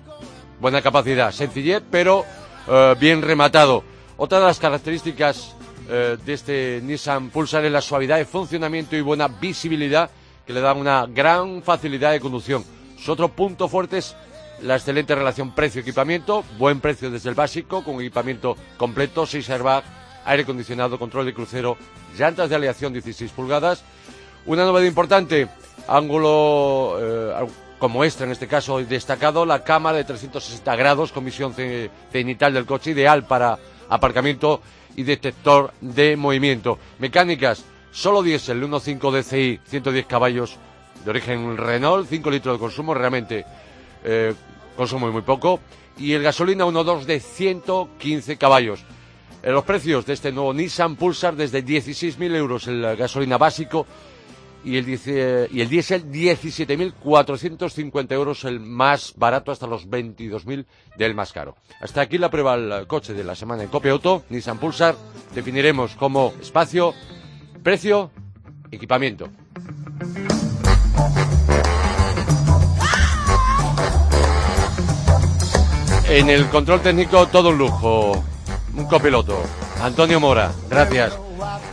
Buena 0.60 0.82
capacidad, 0.82 1.32
sencillez, 1.32 1.84
pero 1.90 2.26
eh, 2.68 2.96
bien 3.00 3.22
rematado. 3.22 3.84
Otra 4.18 4.40
de 4.40 4.46
las 4.46 4.60
características 4.60 5.56
eh, 5.90 6.18
de 6.24 6.34
este 6.34 6.82
Nissan 6.84 7.30
Pulsar 7.30 7.64
es 7.66 7.72
la 7.72 7.82
suavidad 7.82 8.18
de 8.18 8.26
funcionamiento 8.26 8.96
y 8.96 9.02
buena 9.02 9.28
visibilidad 9.28 10.10
que 10.46 10.54
le 10.54 10.62
dan 10.62 10.78
una 10.78 11.06
gran 11.06 11.62
facilidad 11.62 12.12
de 12.12 12.20
conducción. 12.20 12.64
Su 12.98 13.12
otro 13.12 13.30
punto 13.30 13.68
fuerte 13.68 14.00
es 14.00 14.16
la 14.62 14.76
excelente 14.76 15.14
relación 15.14 15.54
precio-equipamiento, 15.54 16.44
buen 16.58 16.80
precio 16.80 17.12
desde 17.12 17.30
el 17.30 17.36
básico, 17.36 17.84
con 17.84 17.96
equipamiento 17.96 18.56
completo, 18.76 19.26
6 19.26 19.50
airbag, 19.52 19.84
aire 20.26 20.44
acondicionado, 20.44 20.98
control 20.98 21.26
de 21.26 21.34
crucero, 21.34 21.78
llantas 22.18 22.50
de 22.50 22.56
aleación 22.56 22.92
16 22.92 23.32
pulgadas. 23.32 23.84
Una 24.46 24.66
novedad 24.66 24.88
importante, 24.88 25.48
ángulo 25.88 26.98
eh, 27.00 27.48
como 27.80 28.04
extra 28.04 28.26
en 28.26 28.32
este 28.32 28.48
caso 28.48 28.80
destacado, 28.80 29.46
la 29.46 29.64
cámara 29.64 29.98
de 29.98 30.04
360 30.04 30.76
grados 30.76 31.12
con 31.12 31.24
visión 31.26 31.54
ce- 31.54 31.90
cenital 32.12 32.54
del 32.54 32.66
coche, 32.66 32.92
ideal 32.92 33.26
para 33.26 33.58
aparcamiento 33.90 34.62
y 34.96 35.04
detector 35.04 35.72
de 35.82 36.18
movimiento. 36.18 36.80
Mecánicas, 37.00 37.64
solo 37.92 38.24
diésel 38.24 38.64
1.5 38.64 39.12
DCI, 39.12 39.60
110 39.68 40.06
caballos 40.08 40.58
de 41.06 41.10
origen 41.12 41.56
Renault, 41.56 42.08
5 42.10 42.32
litros 42.32 42.56
de 42.56 42.60
consumo, 42.60 42.94
realmente 42.94 43.46
eh, 44.04 44.34
consumo 44.76 45.12
muy 45.12 45.22
poco. 45.22 45.60
Y 46.00 46.14
el 46.14 46.24
gasolina 46.24 46.66
1.2 46.66 47.06
de 47.06 47.20
115 47.20 48.38
caballos. 48.38 48.84
Eh, 49.44 49.52
los 49.52 49.64
precios 49.64 50.06
de 50.06 50.14
este 50.14 50.32
nuevo 50.32 50.54
Nissan 50.54 50.96
Pulsar 50.96 51.36
desde 51.36 51.64
16.000 51.64 52.36
euros 52.36 52.68
el 52.68 52.96
gasolina 52.96 53.38
básico 53.38 53.86
y 54.66 54.78
el, 54.78 54.86
dice- 54.86 55.48
y 55.52 55.62
el 55.62 55.70
diésel 55.70 56.12
17.450 56.12 58.12
euros 58.12 58.44
el 58.44 58.60
más 58.60 59.14
barato 59.16 59.52
hasta 59.52 59.68
los 59.68 59.88
22.000 59.90 60.66
del 60.98 61.16
más 61.16 61.32
caro. 61.34 61.56
Hasta 61.80 62.02
aquí 62.02 62.18
la 62.18 62.30
prueba 62.30 62.54
al 62.54 62.88
coche 62.88 63.14
de 63.14 63.24
la 63.24 63.36
semana 63.36 63.64
en 63.64 63.70
Copia 63.70 63.92
Auto, 63.92 64.24
Nissan 64.30 64.58
Pulsar. 64.60 64.96
Definiremos 65.34 65.96
como 65.96 66.34
espacio, 66.42 66.94
precio, 67.64 68.12
equipamiento. 68.72 69.30
En 76.10 76.30
el 76.30 76.48
control 76.50 76.82
técnico 76.82 77.28
todo 77.28 77.50
un 77.50 77.58
lujo, 77.58 78.24
un 78.76 78.86
copiloto. 78.86 79.38
Antonio 79.82 80.20
Mora, 80.20 80.52
gracias. 80.70 81.18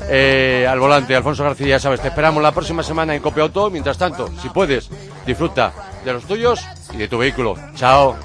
Eh, 0.09 0.67
al 0.69 0.79
volante, 0.79 1.15
Alfonso 1.15 1.45
García, 1.45 1.69
ya 1.69 1.81
sabes, 1.81 2.01
te 2.01 2.09
esperamos 2.09 2.43
la 2.43 2.53
próxima 2.53 2.83
semana 2.83 3.15
en 3.15 3.23
Copia 3.23 3.43
Auto. 3.43 3.71
Mientras 3.71 3.99
tanto, 3.99 4.31
si 4.41 4.49
puedes, 4.49 4.91
disfruta 5.27 5.73
de 6.05 6.13
los 6.13 6.25
tuyos 6.25 6.65
y 6.93 6.99
de 6.99 7.09
tu 7.09 7.19
vehículo. 7.19 7.57
Chao. 7.75 8.17